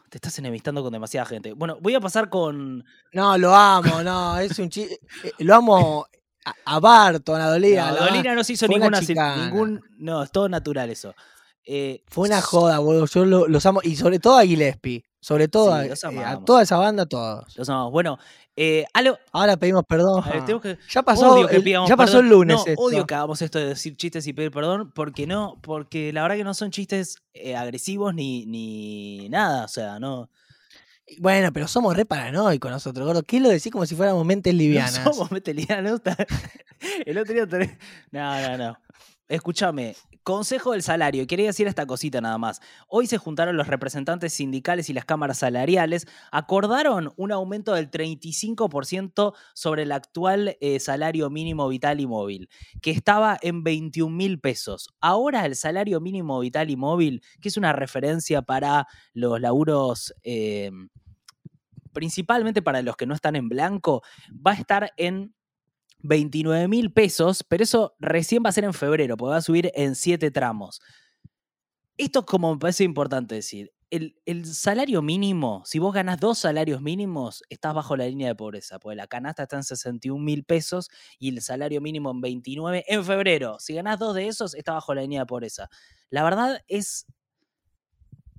Te 0.10 0.18
estás 0.18 0.38
enemistando 0.40 0.82
con 0.84 0.92
demasiada 0.92 1.26
gente. 1.26 1.54
Bueno, 1.54 1.78
voy 1.82 1.96
a 1.96 2.00
pasar 2.00 2.30
con. 2.30 2.84
No, 3.14 3.38
lo 3.38 3.54
amo, 3.56 4.02
no, 4.04 4.38
es 4.40 4.58
un 4.60 4.70
chiste. 4.70 5.00
Lo 5.40 5.56
amo 5.56 6.06
a, 6.46 6.54
a 6.66 6.80
Barton, 6.80 7.40
a 7.40 7.50
Dolina. 7.50 7.90
No, 7.92 7.96
la- 8.00 8.06
Dolina 8.08 8.34
no 8.36 8.44
se 8.44 8.54
hizo 8.54 8.68
ninguna. 8.68 9.00
Ningún, 9.02 9.82
no, 9.98 10.24
es 10.24 10.32
todo 10.32 10.50
natural 10.50 10.90
eso. 10.90 11.14
Eh, 11.66 12.04
Fue 12.08 12.28
una 12.28 12.42
joda, 12.42 12.80
boludo. 12.80 13.06
Yo 13.06 13.26
lo- 13.26 13.48
los 13.48 13.66
amo. 13.66 13.82
Y 13.84 13.96
sobre 13.96 14.20
todo 14.20 14.38
a 14.38 14.44
Gillespie. 14.44 15.04
Sobre 15.22 15.48
todo 15.50 15.66
Sí, 15.78 15.86
a, 15.86 15.90
los 15.90 16.04
eh, 16.04 16.08
a 16.08 16.10
amamos. 16.10 16.46
toda 16.46 16.64
esa 16.64 16.78
banda, 16.78 17.06
todos. 17.06 17.56
Los 17.58 17.70
amamos. 17.70 17.92
Bueno, 17.92 18.18
Eh, 18.62 18.84
Ahora 19.32 19.56
pedimos 19.56 19.84
perdón. 19.88 20.22
ver, 20.30 20.60
que- 20.62 20.78
Ya 20.90 21.02
pasó, 21.02 21.32
odio 21.34 21.48
el, 21.50 21.64
pidamos 21.64 21.90
ya 21.90 21.96
pasó 21.96 22.12
perdón. 22.18 22.26
el 22.26 22.32
lunes. 22.32 22.58
No, 22.58 22.66
esto. 22.66 22.82
odio 22.82 23.08
que 23.08 23.16
hagamos 23.16 23.42
esto 23.42 23.58
de 23.58 23.68
decir 23.68 23.96
chistes 23.96 24.28
y 24.28 24.34
pedir 24.34 24.52
perdón, 24.52 24.92
porque 24.94 25.26
no, 25.26 25.58
porque 25.62 26.12
la 26.12 26.24
verdad 26.24 26.36
que 26.36 26.44
no 26.44 26.54
son 26.54 26.70
chistes 26.70 27.16
eh, 27.34 27.56
agresivos 27.56 28.14
ni, 28.14 28.46
ni 28.48 29.30
nada, 29.30 29.64
o 29.64 29.68
sea, 29.70 29.98
no, 30.00 30.30
Bueno, 31.20 31.54
pero 31.54 31.68
somos 31.70 31.96
re 31.96 32.04
paranoicos 32.06 32.70
nosotros, 32.70 33.06
gordo. 33.08 33.24
¿Qué 33.24 33.40
lo 33.40 33.48
decís 33.48 33.72
como 33.72 33.86
si 33.86 33.96
fuéramos 33.96 34.26
mentes 34.26 34.54
livianas? 34.54 35.06
no 35.06 35.14
somos 35.14 35.32
metelianos. 35.32 36.02
El 37.06 37.18
otro 37.18 37.34
día 37.34 37.48
tenés- 37.48 37.78
No, 38.12 38.42
no, 38.42 38.58
no. 38.58 38.78
Escúchame, 39.30 39.96
consejo 40.24 40.72
del 40.72 40.82
salario. 40.82 41.28
Quería 41.28 41.46
decir 41.46 41.68
esta 41.68 41.86
cosita 41.86 42.20
nada 42.20 42.40
más. 42.40 42.62
Hoy 42.88 43.06
se 43.06 43.20
juntaron 43.20 43.56
los 43.58 43.68
representantes 43.68 44.34
sindicales 44.34 44.90
y 44.90 44.94
las 44.94 45.06
cámaras 45.06 45.38
salariales. 45.38 46.08
Acordaron 46.32 47.14
un 47.16 47.32
aumento 47.32 47.76
del 47.76 47.92
35% 47.92 49.36
sobre 49.54 49.84
el 49.84 49.92
actual 49.92 50.58
eh, 50.62 50.80
salario 50.80 51.30
mínimo 51.30 51.68
vital 51.70 52.00
y 52.00 52.08
móvil, 52.08 52.50
que 52.82 52.90
estaba 52.90 53.38
en 53.44 53.64
21 53.64 54.16
mil 54.16 54.40
pesos. 54.40 54.90
Ahora 55.00 55.46
el 55.46 55.56
salario 55.56 56.02
mínimo 56.02 56.40
vital 56.40 56.72
y 56.72 56.76
móvil, 56.76 57.22
que 57.40 57.50
es 57.50 57.58
una 57.58 57.72
referencia 57.72 58.42
para 58.42 58.88
los 59.14 59.40
laburos, 59.40 60.12
eh, 60.24 60.72
principalmente 61.94 62.64
para 62.64 62.82
los 62.82 62.98
que 62.98 63.06
no 63.06 63.14
están 63.14 63.36
en 63.36 63.48
blanco, 63.48 64.02
va 64.32 64.54
a 64.54 64.56
estar 64.56 64.92
en 64.98 65.36
29 66.02 66.68
mil 66.68 66.92
pesos, 66.92 67.44
pero 67.48 67.64
eso 67.64 67.96
recién 68.00 68.44
va 68.46 68.50
a 68.50 68.54
ser 68.54 68.64
en 68.64 68.74
febrero, 68.74 69.18
porque 69.18 69.32
va 69.32 69.38
a 69.38 69.42
subir 69.42 69.72
en 69.76 69.96
7 69.96 70.32
tramos. 70.32 70.82
Esto 71.98 72.26
como 72.26 72.54
me 72.54 72.60
parece 72.60 72.84
importante 72.84 73.36
decir. 73.36 73.72
El, 73.92 74.16
el 74.26 74.46
salario 74.46 75.02
mínimo, 75.02 75.64
si 75.66 75.80
vos 75.80 75.94
ganás 75.96 76.20
dos 76.20 76.38
salarios 76.38 76.80
mínimos, 76.80 77.42
estás 77.50 77.74
bajo 77.74 77.98
la 77.98 78.06
línea 78.06 78.28
de 78.28 78.36
pobreza, 78.36 78.78
porque 78.80 78.96
la 78.96 79.08
canasta 79.08 79.44
está 79.44 79.56
en 79.58 79.64
61 79.64 80.24
mil 80.24 80.44
pesos 80.44 80.90
y 81.18 81.30
el 81.30 81.42
salario 81.42 81.82
mínimo 81.82 82.12
en 82.12 82.22
29 82.22 82.86
en 82.88 83.04
febrero. 83.04 83.58
Si 83.60 83.74
ganás 83.74 83.98
dos 83.98 84.14
de 84.14 84.28
esos, 84.28 84.54
estás 84.54 84.76
bajo 84.76 84.94
la 84.94 85.02
línea 85.02 85.22
de 85.22 85.26
pobreza. 85.26 85.70
La 86.12 86.24
verdad 86.24 86.62
es 86.68 87.08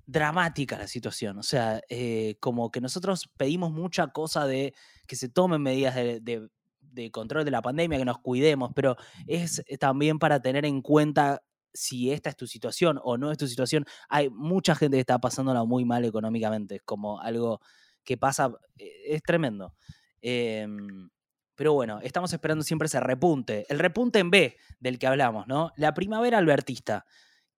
dramática 0.06 0.78
la 0.78 0.86
situación. 0.88 1.38
O 1.38 1.42
sea, 1.42 1.80
eh, 1.88 2.36
como 2.40 2.70
que 2.70 2.80
nosotros 2.80 3.28
pedimos 3.36 3.72
mucha 3.72 4.08
cosa 4.08 4.46
de 4.46 4.74
que 5.06 5.16
se 5.16 5.28
tomen 5.28 5.62
medidas 5.62 5.94
de- 5.94 6.48
de 6.92 7.10
control 7.10 7.44
de 7.44 7.50
la 7.50 7.62
pandemia, 7.62 7.98
que 7.98 8.04
nos 8.04 8.18
cuidemos, 8.18 8.72
pero 8.74 8.96
es 9.26 9.62
eh, 9.66 9.78
también 9.78 10.18
para 10.18 10.40
tener 10.40 10.64
en 10.64 10.82
cuenta 10.82 11.42
si 11.72 12.10
esta 12.10 12.30
es 12.30 12.36
tu 12.36 12.46
situación 12.46 13.00
o 13.02 13.16
no 13.16 13.30
es 13.30 13.38
tu 13.38 13.46
situación. 13.46 13.84
Hay 14.08 14.28
mucha 14.30 14.74
gente 14.74 14.96
que 14.96 15.00
está 15.00 15.18
pasándola 15.18 15.64
muy 15.64 15.84
mal 15.84 16.04
económicamente. 16.04 16.76
Es 16.76 16.82
como 16.82 17.20
algo 17.20 17.60
que 18.04 18.16
pasa, 18.16 18.52
eh, 18.78 18.90
es 19.06 19.22
tremendo. 19.22 19.74
Em, 20.20 21.08
pero 21.54 21.74
bueno, 21.74 22.00
estamos 22.02 22.32
esperando 22.32 22.64
siempre 22.64 22.86
ese 22.86 23.00
repunte. 23.00 23.66
El 23.68 23.78
repunte 23.78 24.18
en 24.18 24.30
B 24.30 24.56
del 24.78 24.98
que 24.98 25.06
hablamos, 25.06 25.46
¿no? 25.46 25.72
La 25.76 25.94
primavera 25.94 26.38
albertista, 26.38 27.04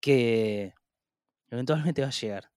que 0.00 0.74
eventualmente 1.48 2.02
va 2.02 2.08
a 2.08 2.10
llegar. 2.10 2.50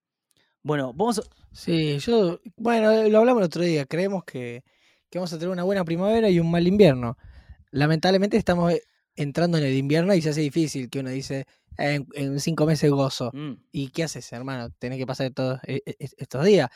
Bueno, 0.63 0.93
vamos. 0.93 1.21
Sí, 1.51 1.99
yo, 1.99 2.41
bueno, 2.57 3.07
lo 3.07 3.19
hablamos 3.19 3.41
el 3.41 3.45
otro 3.45 3.61
día. 3.61 3.85
Creemos 3.85 4.23
que, 4.23 4.63
que 5.09 5.17
vamos 5.19 5.31
a 5.33 5.37
tener 5.37 5.51
una 5.51 5.63
buena 5.63 5.85
primavera 5.85 6.29
y 6.29 6.39
un 6.39 6.49
mal 6.51 6.67
invierno. 6.67 7.17
Lamentablemente 7.71 8.37
estamos 8.37 8.71
eh, 8.73 8.81
entrando 9.15 9.57
en 9.57 9.65
el 9.65 9.73
invierno 9.75 10.13
y 10.13 10.21
se 10.21 10.29
hace 10.29 10.41
difícil 10.41 10.89
que 10.89 10.99
uno 10.99 11.09
dice, 11.09 11.45
"Eh, 11.77 11.95
en, 11.95 12.07
en 12.13 12.39
cinco 12.39 12.65
meses 12.65 12.89
gozo. 12.91 13.31
Mm, 13.33 13.53
¿Y 13.71 13.89
qué 13.89 14.03
haces, 14.03 14.31
hermano? 14.33 14.69
Tenés 14.79 14.97
que 14.97 15.05
pasar 15.05 15.31
todos 15.31 15.59
e- 15.67 15.81
e- 15.85 15.95
estos 16.17 16.45
días. 16.45 16.69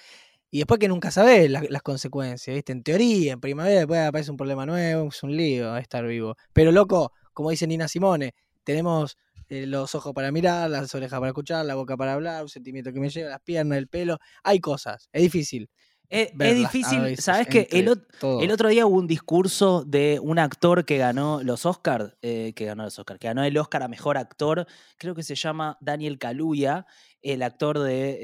Y 0.51 0.59
después 0.59 0.79
que 0.79 0.87
nunca 0.87 1.11
sabés 1.11 1.49
la- 1.51 1.63
las 1.69 1.81
consecuencias, 1.83 2.55
¿viste? 2.55 2.71
En 2.71 2.83
teoría, 2.83 3.33
en 3.33 3.39
primavera 3.41 3.79
después 3.79 3.99
aparece 4.01 4.31
un 4.31 4.37
problema 4.37 4.65
nuevo, 4.65 5.09
es 5.09 5.23
un 5.23 5.35
lío 5.37 5.77
estar 5.77 6.05
vivo. 6.07 6.35
Pero 6.53 6.71
loco, 6.71 7.13
como 7.33 7.51
dice 7.51 7.67
Nina 7.67 7.87
Simone, 7.87 8.33
tenemos 8.63 9.17
eh, 9.49 9.65
los 9.65 9.95
ojos 9.95 10.13
para 10.13 10.31
mirar, 10.31 10.69
las 10.69 10.93
orejas 10.95 11.19
para 11.19 11.29
escuchar, 11.29 11.65
la 11.65 11.75
boca 11.75 11.97
para 11.97 12.13
hablar, 12.13 12.43
un 12.43 12.49
sentimiento 12.49 12.93
que 12.93 12.99
me 12.99 13.09
lleva, 13.09 13.29
las 13.31 13.41
piernas, 13.41 13.77
el 13.79 13.87
pelo. 13.87 14.19
Hay 14.43 14.59
cosas, 14.59 15.09
es 15.11 15.21
difícil. 15.23 15.69
Es, 16.09 16.31
difícil, 16.55 17.03
veces 17.03 17.25
¿sabes 17.25 17.47
qué? 17.47 17.67
El, 17.71 18.51
otro 18.51 18.69
día 18.69 18.85
hubo 18.87 18.97
un 18.97 19.07
discurso 19.07 19.83
de 19.85 20.19
un 20.21 20.39
actor 20.39 20.83
que 20.85 20.97
ganó 20.97 21.41
los 21.43 21.65
Oscars, 21.67 22.15
que 22.21 22.53
ganó 22.65 22.83
los 22.83 22.97
Oscars, 22.97 23.19
que 23.19 23.27
ganó 23.27 23.43
el 23.43 23.57
Oscar 23.57 23.83
a 23.83 23.87
Mejor 23.87 24.17
Actor, 24.17 24.65
creo 24.97 25.13
que 25.13 25.23
se 25.23 25.35
llama 25.35 25.77
Daniel 25.81 26.17
Kaluuya, 26.17 26.85
el 27.21 27.43
actor 27.43 27.77
de 27.79 28.17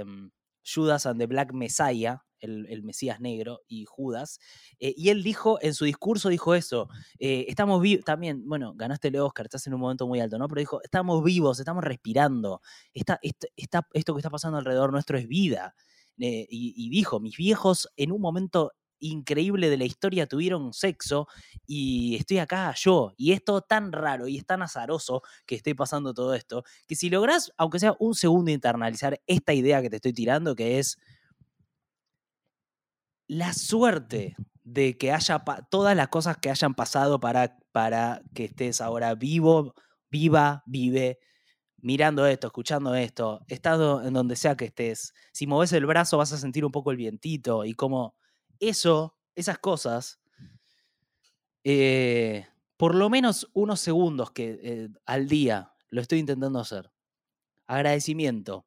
eh, 0.00 0.04
Judas 0.64 1.06
and 1.06 1.20
the 1.20 1.26
Black 1.26 1.52
Messiah, 1.52 2.22
el, 2.40 2.66
el 2.70 2.82
Mesías 2.82 3.20
Negro 3.20 3.60
y 3.68 3.84
Judas, 3.84 4.38
eh, 4.78 4.94
y 4.96 5.10
él 5.10 5.22
dijo, 5.22 5.58
en 5.60 5.74
su 5.74 5.84
discurso 5.84 6.30
dijo 6.30 6.54
eso, 6.54 6.88
eh, 7.18 7.44
estamos 7.48 7.80
vivos, 7.82 8.04
también, 8.04 8.42
bueno, 8.48 8.72
ganaste 8.74 9.08
el 9.08 9.16
Oscar, 9.16 9.46
estás 9.46 9.66
en 9.66 9.74
un 9.74 9.80
momento 9.80 10.06
muy 10.06 10.20
alto, 10.20 10.38
¿no? 10.38 10.48
Pero 10.48 10.60
dijo, 10.60 10.82
estamos 10.82 11.22
vivos, 11.22 11.60
estamos 11.60 11.84
respirando, 11.84 12.60
Esta- 12.94 13.18
esto, 13.22 13.46
esta- 13.56 13.86
esto 13.92 14.14
que 14.14 14.20
está 14.20 14.30
pasando 14.30 14.58
alrededor 14.58 14.90
nuestro 14.92 15.18
es 15.18 15.28
vida. 15.28 15.74
Eh, 16.20 16.46
y, 16.50 16.90
dijo, 16.90 17.18
mis 17.18 17.36
viejos 17.36 17.88
en 17.96 18.12
un 18.12 18.20
momento 18.20 18.72
increíble 18.98 19.70
de 19.70 19.78
la 19.78 19.86
historia 19.86 20.26
tuvieron 20.26 20.74
sexo 20.74 21.26
y 21.66 22.16
estoy 22.16 22.38
acá 22.38 22.74
yo. 22.76 23.14
Y 23.16 23.32
es 23.32 23.42
todo 23.42 23.62
tan 23.62 23.90
raro 23.92 24.28
y 24.28 24.36
es 24.36 24.44
tan 24.44 24.60
azaroso 24.60 25.22
que 25.46 25.54
esté 25.54 25.74
pasando 25.74 26.12
todo 26.12 26.34
esto, 26.34 26.62
que 26.86 26.94
si 26.94 27.08
lográs, 27.08 27.52
aunque 27.56 27.78
sea 27.78 27.96
un 27.98 28.14
segundo, 28.14 28.50
internalizar 28.50 29.20
esta 29.26 29.54
idea 29.54 29.80
que 29.80 29.88
te 29.88 29.96
estoy 29.96 30.12
tirando, 30.12 30.54
que 30.54 30.78
es 30.78 30.98
la 33.26 33.54
suerte 33.54 34.36
de 34.62 34.98
que 34.98 35.12
haya 35.12 35.42
todas 35.70 35.96
las 35.96 36.08
cosas 36.08 36.36
que 36.36 36.50
hayan 36.50 36.74
pasado 36.74 37.18
para, 37.18 37.56
para 37.72 38.22
que 38.34 38.44
estés 38.44 38.82
ahora 38.82 39.14
vivo, 39.14 39.74
viva, 40.10 40.62
vive, 40.66 41.18
mirando 41.82 42.26
esto, 42.26 42.48
escuchando 42.48 42.94
esto, 42.94 43.44
estado 43.48 44.02
en 44.02 44.12
donde 44.12 44.36
sea 44.36 44.56
que 44.56 44.66
estés, 44.66 45.14
si 45.32 45.46
moves 45.46 45.72
el 45.72 45.86
brazo 45.86 46.18
vas 46.18 46.32
a 46.32 46.38
sentir 46.38 46.64
un 46.64 46.72
poco 46.72 46.90
el 46.90 46.96
vientito 46.96 47.64
y 47.64 47.74
como 47.74 48.14
eso, 48.58 49.16
esas 49.34 49.58
cosas, 49.58 50.20
eh, 51.64 52.46
por 52.76 52.94
lo 52.94 53.10
menos 53.10 53.50
unos 53.52 53.80
segundos 53.80 54.30
que 54.30 54.58
eh, 54.62 54.88
al 55.06 55.28
día 55.28 55.74
lo 55.88 56.00
estoy 56.00 56.18
intentando 56.18 56.58
hacer. 56.58 56.90
Agradecimiento. 57.66 58.64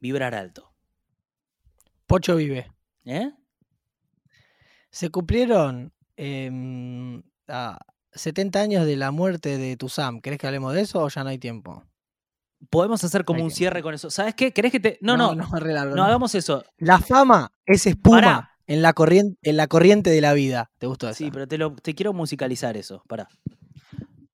Vibrar 0.00 0.34
alto. 0.34 0.72
Pocho 2.06 2.36
vive. 2.36 2.70
¿Eh? 3.04 3.32
Se 4.90 5.10
cumplieron 5.10 5.92
em, 6.16 7.22
ah, 7.48 7.78
70 8.14 8.60
años 8.60 8.86
de 8.86 8.96
la 8.96 9.10
muerte 9.10 9.58
de 9.58 9.76
Tuzam. 9.76 10.20
¿Querés 10.20 10.38
que 10.38 10.46
hablemos 10.46 10.74
de 10.74 10.82
eso 10.82 11.02
o 11.02 11.08
ya 11.08 11.24
no 11.24 11.30
hay 11.30 11.38
tiempo? 11.38 11.84
Podemos 12.70 13.02
hacer 13.02 13.24
como 13.24 13.38
Hay 13.38 13.44
un 13.44 13.50
cierre 13.50 13.82
con 13.82 13.94
eso. 13.94 14.10
¿Sabes 14.10 14.34
qué? 14.34 14.52
¿Querés 14.52 14.72
que 14.72 14.80
te.? 14.80 14.98
No, 15.00 15.16
no, 15.16 15.34
no, 15.34 15.48
no, 15.50 15.84
no. 15.96 16.04
hagamos 16.04 16.34
eso. 16.34 16.64
La 16.78 17.00
fama 17.00 17.52
es 17.66 17.86
espuma 17.86 18.20
Pará. 18.20 18.50
en 18.66 18.82
la, 18.82 18.92
corriente, 18.92 19.38
en 19.42 19.56
la 19.56 19.66
corriente 19.66 20.10
de 20.10 20.20
la 20.20 20.32
vida. 20.32 20.70
¿Te 20.78 20.86
gustó 20.86 21.08
eso? 21.08 21.16
Sí, 21.18 21.30
pero 21.32 21.48
te, 21.48 21.58
lo, 21.58 21.74
te 21.74 21.94
quiero 21.94 22.12
musicalizar 22.12 22.76
eso. 22.76 23.02
Pará. 23.08 23.28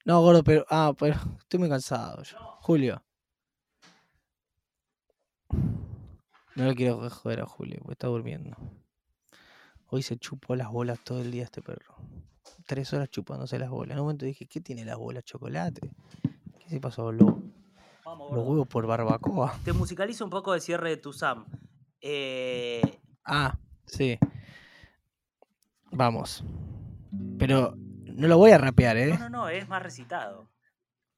No, 0.04 0.20
gordo, 0.20 0.44
pero. 0.44 0.66
Ah, 0.68 0.92
pero 0.98 1.16
estoy 1.38 1.60
muy 1.60 1.68
cansado 1.68 2.22
yo. 2.22 2.36
Julio. 2.60 3.02
No 6.54 6.66
le 6.66 6.74
quiero 6.74 7.08
joder 7.08 7.40
a 7.40 7.46
Julio, 7.46 7.76
porque 7.78 7.92
está 7.92 8.08
durmiendo. 8.08 8.56
Hoy 9.86 10.02
se 10.02 10.18
chupó 10.18 10.56
las 10.56 10.70
bolas 10.70 10.98
todo 11.04 11.22
el 11.22 11.30
día 11.30 11.44
este 11.44 11.62
perro. 11.62 11.94
Tres 12.66 12.92
horas 12.92 13.08
chupándose 13.10 13.58
las 13.58 13.70
bolas. 13.70 13.92
En 13.92 13.98
un 14.00 14.04
momento 14.04 14.24
dije, 14.26 14.46
¿qué 14.46 14.60
tiene 14.60 14.84
las 14.84 14.96
bolas? 14.98 15.24
¿Chocolate? 15.24 15.90
¿Qué 16.58 16.68
se 16.68 16.80
pasó? 16.80 17.10
Lo- 17.12 17.42
Vamos, 18.04 18.32
los 18.32 18.46
huevos 18.46 18.66
por 18.68 18.86
barbacoa. 18.86 19.58
Te 19.64 19.72
musicalizo 19.72 20.24
un 20.24 20.30
poco 20.30 20.52
de 20.52 20.60
cierre 20.60 20.90
de 20.90 20.96
tu 20.98 21.12
Sam. 21.12 21.46
Eh, 22.00 22.80
Ah, 23.24 23.58
sí. 23.86 24.18
Vamos. 25.90 26.44
Pero 27.38 27.74
no 27.76 28.28
lo 28.28 28.38
voy 28.38 28.50
a 28.52 28.58
rapear, 28.58 28.96
¿eh? 28.96 29.08
no, 29.12 29.18
no, 29.18 29.28
no, 29.30 29.48
es 29.48 29.68
más 29.68 29.82
recitado. 29.82 30.48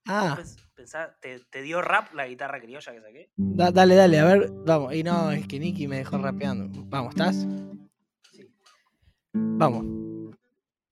Ah, 0.06 0.36
Pens- 0.38 0.56
pensá, 0.74 1.16
¿te, 1.20 1.40
te 1.50 1.62
dio 1.62 1.82
rap 1.82 2.12
la 2.14 2.26
guitarra 2.26 2.60
criolla 2.60 2.92
que 2.92 3.00
saqué? 3.00 3.30
da- 3.36 3.70
dale, 3.70 3.94
dale, 3.94 4.18
a 4.18 4.24
ver, 4.24 4.50
vamos. 4.66 4.94
Y 4.94 5.02
no, 5.02 5.30
es 5.30 5.46
que 5.46 5.58
Nicky 5.60 5.86
me 5.86 5.96
dejó 5.98 6.18
rapeando. 6.18 6.68
Vamos, 6.88 7.10
¿estás? 7.14 7.46
Sí. 8.32 8.48
Vamos. 9.32 9.84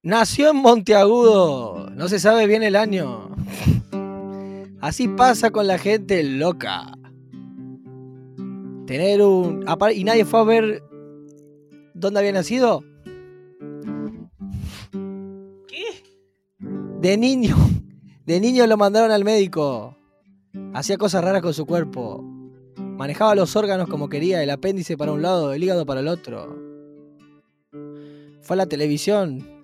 Nació 0.09 0.53
en 0.53 0.57
Monteagudo. 0.57 1.91
No 1.91 2.09
se 2.09 2.19
sabe 2.19 2.47
bien 2.47 2.63
el 2.63 2.77
año. 2.77 3.29
Así 4.81 5.07
pasa 5.07 5.51
con 5.51 5.67
la 5.67 5.77
gente 5.77 6.25
loca. 6.25 6.93
Tener 8.87 9.21
un... 9.21 9.67
Y 9.95 10.05
nadie 10.05 10.25
fue 10.25 10.41
a 10.41 10.45
ver 10.45 10.83
dónde 11.93 12.21
había 12.21 12.33
nacido. 12.33 12.83
¿Qué? 15.67 15.85
De 16.59 17.19
niño. 17.19 17.55
De 18.25 18.41
niño 18.41 18.67
lo 18.67 18.79
mandaron 18.79 19.11
al 19.11 19.25
médico. 19.25 19.95
Hacía 20.73 20.97
cosas 20.97 21.23
raras 21.23 21.43
con 21.43 21.53
su 21.53 21.67
cuerpo. 21.67 22.25
Manejaba 22.79 23.35
los 23.35 23.55
órganos 23.57 23.91
como 23.91 24.09
quería, 24.09 24.43
el 24.43 24.49
apéndice 24.49 24.97
para 24.97 25.13
un 25.13 25.21
lado, 25.21 25.53
el 25.53 25.63
hígado 25.63 25.85
para 25.85 26.01
el 26.01 26.09
otro. 26.09 26.57
fue 28.41 28.55
a 28.55 28.57
la 28.57 28.67
televisión. 28.67 29.58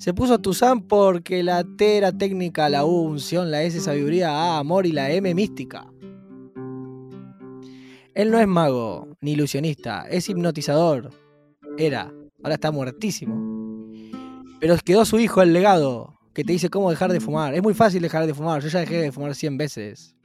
Se 0.00 0.14
puso 0.14 0.38
Tuzán 0.38 0.80
porque 0.80 1.42
la 1.42 1.62
T 1.62 1.98
era 1.98 2.10
técnica, 2.10 2.70
la 2.70 2.86
U 2.86 3.02
unción, 3.02 3.50
la 3.50 3.64
S 3.64 3.78
sabiduría, 3.82 4.30
A 4.30 4.58
amor 4.58 4.86
y 4.86 4.92
la 4.92 5.10
M 5.10 5.34
mística. 5.34 5.92
Él 8.14 8.30
no 8.30 8.38
es 8.38 8.48
mago, 8.48 9.08
ni 9.20 9.32
ilusionista, 9.32 10.06
es 10.08 10.26
hipnotizador. 10.30 11.10
Era, 11.76 12.10
ahora 12.42 12.54
está 12.54 12.70
muertísimo. 12.70 13.90
Pero 14.58 14.74
quedó 14.82 15.04
su 15.04 15.18
hijo 15.18 15.42
el 15.42 15.52
legado, 15.52 16.18
que 16.32 16.44
te 16.44 16.52
dice 16.52 16.70
cómo 16.70 16.88
dejar 16.88 17.12
de 17.12 17.20
fumar. 17.20 17.52
Es 17.52 17.62
muy 17.62 17.74
fácil 17.74 18.00
dejar 18.00 18.26
de 18.26 18.32
fumar, 18.32 18.62
yo 18.62 18.68
ya 18.70 18.80
dejé 18.80 19.02
de 19.02 19.12
fumar 19.12 19.34
100 19.34 19.58
veces. 19.58 20.16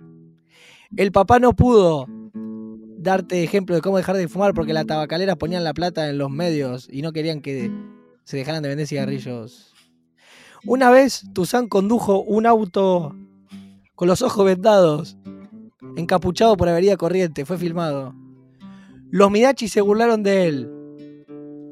El 0.95 1.11
papá 1.11 1.39
no 1.39 1.51
pudo 1.51 2.07
darte 2.33 3.43
ejemplo 3.43 3.75
de 3.75 3.81
cómo 3.81 3.97
dejar 3.97 4.15
de 4.15 4.29
fumar 4.29 4.53
porque 4.53 4.71
la 4.71 4.85
tabacalera 4.85 5.35
ponían 5.35 5.65
la 5.65 5.73
plata 5.73 6.09
en 6.09 6.17
los 6.17 6.31
medios 6.31 6.87
y 6.89 7.01
no 7.01 7.11
querían 7.11 7.41
que 7.41 7.69
se 8.25 8.37
dejaran 8.37 8.61
de 8.61 8.69
vender 8.69 8.87
cigarrillos. 8.87 9.73
Una 10.65 10.89
vez 10.89 11.23
Tuzán 11.33 11.67
condujo 11.67 12.21
un 12.21 12.45
auto 12.45 13.15
con 13.93 14.07
los 14.07 14.21
ojos 14.21 14.45
vendados, 14.45 15.17
encapuchado 15.95 16.57
por 16.57 16.67
avería 16.67 16.97
corriente, 16.97 17.45
fue 17.45 17.57
filmado. 17.57 18.13
Los 19.11 19.31
Midachi 19.31 19.67
se 19.67 19.79
burlaron 19.81 20.23
de 20.23 20.47
él. 20.47 20.71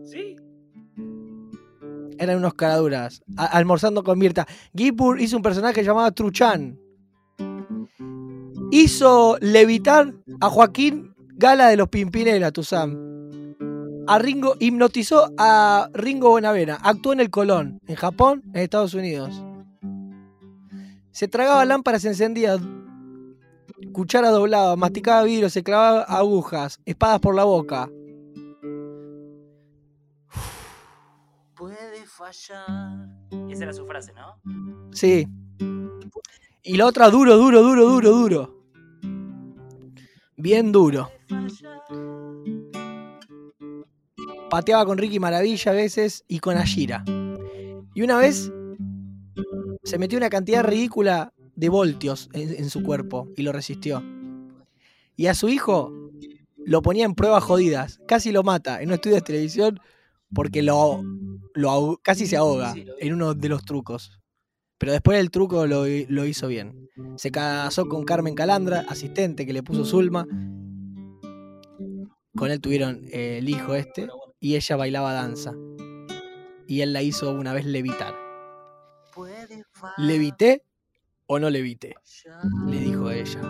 ¿Sí? 0.06 0.36
Eran 2.20 2.38
unos 2.38 2.54
caraduras. 2.54 3.24
almorzando 3.36 4.04
con 4.04 4.20
Mirta. 4.20 4.48
Gipur 4.76 5.20
hizo 5.20 5.36
un 5.36 5.44
personaje 5.44 5.84
llamado 5.84 6.12
Truchan. 6.12 6.80
Hizo 8.72 9.38
levitar 9.42 10.14
a 10.40 10.50
Joaquín 10.50 11.14
Gala 11.36 11.68
de 11.68 11.78
los 11.78 11.90
Pimpinela, 11.90 12.52
Tuzán. 12.52 13.14
A 14.06 14.20
Ringo, 14.20 14.56
hipnotizó 14.60 15.32
a 15.38 15.90
Ringo 15.94 16.30
Bonavena. 16.30 16.78
Actuó 16.82 17.14
en 17.14 17.22
el 17.22 17.30
Colón, 17.30 17.80
en 17.88 17.96
Japón, 17.96 18.44
en 18.54 18.62
Estados 18.62 18.94
Unidos. 18.94 19.42
Se 21.12 21.28
tragaba 21.28 21.64
lámparas 21.64 22.04
encendidas, 22.06 22.60
cuchara 23.94 24.30
doblada, 24.30 24.76
masticaba 24.76 25.24
vidrio, 25.24 25.50
se 25.50 25.64
clavaba 25.64 26.02
agujas, 26.04 26.80
espadas 26.86 27.20
por 27.20 27.36
la 27.36 27.46
boca. 27.46 27.90
Puede 31.56 32.06
fallar. 32.06 33.10
Esa 33.50 33.64
era 33.64 33.74
su 33.74 33.86
frase, 33.86 34.12
¿no? 34.14 34.92
Sí. 34.92 35.28
Y 36.64 36.76
la 36.76 36.88
otra, 36.88 37.10
duro, 37.10 37.38
duro, 37.38 37.62
duro, 37.62 37.86
duro, 37.86 38.10
duro. 38.12 38.64
Bien 40.36 40.72
duro. 40.74 41.10
Pateaba 44.54 44.86
con 44.86 45.00
Ricky 45.00 45.18
Maravilla 45.18 45.72
a 45.72 45.74
veces 45.74 46.26
y 46.28 46.38
con 46.38 46.58
Ashira. 46.58 47.04
Y 47.96 48.04
una 48.04 48.20
vez 48.20 48.52
se 49.84 49.98
metió 49.98 50.16
una 50.20 50.30
cantidad 50.30 50.64
ridícula 50.64 51.34
de 51.56 51.70
voltios 51.70 52.30
en, 52.34 52.54
en 52.54 52.70
su 52.70 52.84
cuerpo 52.84 53.28
y 53.36 53.42
lo 53.42 53.52
resistió. 53.52 54.04
Y 55.16 55.26
a 55.26 55.34
su 55.34 55.50
hijo 55.50 55.92
lo 56.68 56.84
ponía 56.84 57.06
en 57.06 57.16
pruebas 57.16 57.44
jodidas. 57.44 58.00
Casi 58.08 58.32
lo 58.32 58.44
mata 58.44 58.80
en 58.80 58.90
un 58.90 58.94
estudio 58.94 59.16
de 59.16 59.22
televisión 59.24 59.80
porque 60.32 60.62
lo, 60.62 61.02
lo 61.56 62.00
casi 62.04 62.28
se 62.28 62.38
ahoga 62.38 62.76
en 63.00 63.12
uno 63.12 63.34
de 63.34 63.50
los 63.50 63.66
trucos. 63.66 64.22
Pero 64.78 64.92
después 64.92 65.20
el 65.20 65.32
truco 65.32 65.66
lo, 65.66 65.86
lo 65.88 66.26
hizo 66.28 66.48
bien. 66.48 66.92
Se 67.16 67.32
casó 67.32 67.90
con 67.90 68.04
Carmen 68.04 68.36
Calandra, 68.36 68.86
asistente 68.88 69.48
que 69.48 69.54
le 69.54 69.64
puso 69.64 69.84
Zulma. 69.84 70.28
Con 72.36 72.52
él 72.52 72.62
tuvieron 72.62 73.02
eh, 73.12 73.40
el 73.40 73.50
hijo 73.50 73.74
este 73.74 74.08
y 74.44 74.58
ella 74.58 74.76
bailaba 74.76 75.14
danza. 75.14 75.54
Y 76.68 76.82
él 76.82 76.92
la 76.92 77.02
hizo 77.02 77.32
una 77.32 77.54
vez 77.54 77.64
levitar. 77.64 78.14
¿Levité 79.98 80.66
o 81.28 81.40
no 81.40 81.50
levité? 81.50 81.96
Le 82.68 82.78
dijo 82.78 83.08
a 83.08 83.16
ella. 83.16 83.42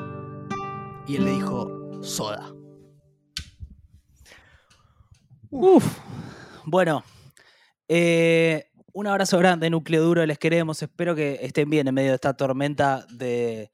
Y 1.07 1.15
él 1.15 1.25
le 1.25 1.31
dijo, 1.31 2.03
soda. 2.03 2.53
Uf. 5.49 5.99
Bueno, 6.65 7.03
eh, 7.87 8.69
un 8.93 9.07
abrazo 9.07 9.39
grande, 9.39 9.71
núcleo 9.71 10.03
duro, 10.03 10.23
les 10.27 10.37
queremos. 10.37 10.79
Espero 10.83 11.15
que 11.15 11.39
estén 11.41 11.71
bien 11.71 11.87
en 11.87 11.95
medio 11.95 12.09
de 12.09 12.15
esta 12.15 12.35
tormenta 12.35 13.03
de, 13.09 13.71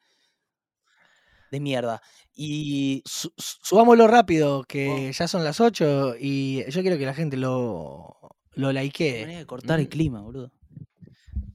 de 1.51 1.60
mierda. 1.60 2.01
Y 2.41 3.04
Su- 3.06 3.34
su- 3.36 3.58
Subámoslo 3.63 4.08
rápido, 4.08 4.63
que 4.63 5.12
ya 5.12 5.28
son 5.28 5.43
las 5.43 5.60
8 5.60 6.13
y 6.17 6.63
yo 6.71 6.80
quiero 6.82 6.97
que 6.97 7.06
la 7.06 7.13
gente 7.13 7.36
lo, 7.36 8.15
lo 8.54 8.71
likee. 8.71 9.19
manera 9.23 9.39
de 9.39 9.45
cortar 9.45 9.78
el 9.82 9.88
Mm. 9.88 9.89
clima, 9.89 10.21
boludo. 10.21 10.49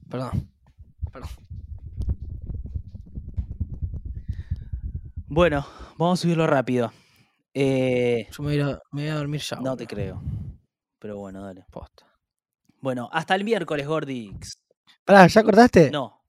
Perdón. 0.07 0.47
Bueno, 5.27 5.65
vamos 5.97 6.19
a 6.19 6.21
subirlo 6.21 6.47
rápido. 6.47 6.91
Eh, 7.53 8.27
Yo 8.31 8.43
me 8.43 8.49
voy, 8.49 8.59
a, 8.59 8.67
a- 8.75 8.79
me 8.91 9.01
voy 9.03 9.09
a 9.09 9.15
dormir 9.15 9.41
ya. 9.41 9.57
no 9.57 9.75
te 9.75 9.87
creo. 9.87 10.21
Pero 10.99 11.17
bueno, 11.17 11.43
dale. 11.43 11.65
Posta. 11.71 12.05
Bueno, 12.81 13.09
hasta 13.11 13.35
el 13.35 13.43
miércoles, 13.43 13.87
Gordix. 13.87 14.59
Pará, 15.03 15.25
¿ya 15.27 15.43
cortaste? 15.43 15.89
No. 15.89 16.21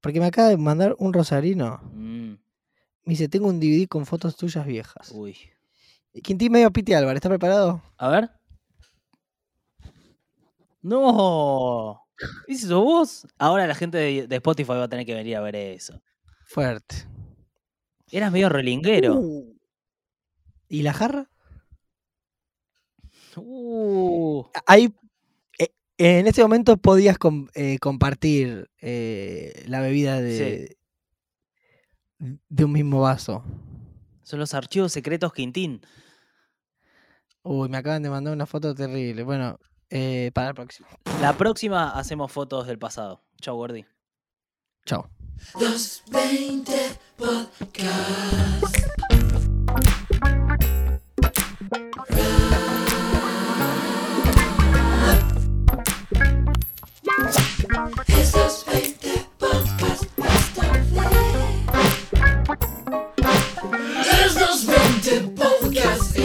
Porque 0.00 0.20
me 0.20 0.26
acaba 0.26 0.48
de 0.48 0.56
mandar 0.56 0.94
un 0.98 1.12
rosarino. 1.12 1.80
Mm, 1.92 2.34
Me 3.06 3.12
dice, 3.12 3.28
tengo 3.28 3.46
un 3.48 3.58
DVD 3.60 3.86
con 3.88 4.04
fotos 4.04 4.36
tuyas 4.36 4.66
viejas. 4.66 5.10
uy. 5.14 5.36
Quintín 6.22 6.50
medio 6.52 6.70
Piti 6.72 6.92
Álvarez, 6.94 7.16
¿está 7.18 7.28
preparado? 7.28 7.82
A 7.98 8.08
ver. 8.08 8.30
No. 10.82 12.02
¿Ese 12.48 12.66
sos 12.68 12.82
vos? 12.84 13.26
Ahora 13.38 13.66
la 13.66 13.74
gente 13.74 13.98
de, 13.98 14.26
de 14.26 14.36
Spotify 14.36 14.70
va 14.70 14.84
a 14.84 14.88
tener 14.88 15.04
que 15.04 15.14
venir 15.14 15.36
a 15.36 15.40
ver 15.40 15.56
eso. 15.56 16.00
Fuerte. 16.46 16.96
Eras 18.10 18.32
medio 18.32 18.48
relinguero. 18.48 19.14
Uh. 19.16 19.56
¿Y 20.68 20.82
la 20.82 20.92
jarra? 20.94 21.28
Uh. 23.36 24.44
Ahí, 24.66 24.94
eh, 25.58 25.68
en 25.98 26.26
este 26.26 26.40
momento 26.42 26.78
podías 26.78 27.18
com- 27.18 27.48
eh, 27.54 27.78
compartir 27.78 28.70
eh, 28.80 29.64
la 29.68 29.80
bebida 29.80 30.20
de, 30.22 30.76
de 32.18 32.64
un 32.64 32.72
mismo 32.72 33.00
vaso. 33.00 33.44
Son 34.22 34.38
los 34.38 34.54
archivos 34.54 34.92
secretos 34.92 35.32
Quintín. 35.32 35.80
Uy, 37.42 37.68
me 37.68 37.76
acaban 37.76 38.02
de 38.02 38.10
mandar 38.10 38.34
una 38.34 38.46
foto 38.46 38.74
terrible. 38.74 39.22
Bueno, 39.22 39.58
eh, 39.88 40.30
para 40.34 40.48
la 40.48 40.54
próxima. 40.54 40.88
La 41.20 41.36
próxima 41.36 41.90
hacemos 41.90 42.32
fotos 42.32 42.66
del 42.66 42.78
pasado. 42.78 43.22
Chau, 43.40 43.56
Gordy. 43.56 43.84
Chau. 44.84 45.06
220 45.60 46.72
Yes. 65.76 66.15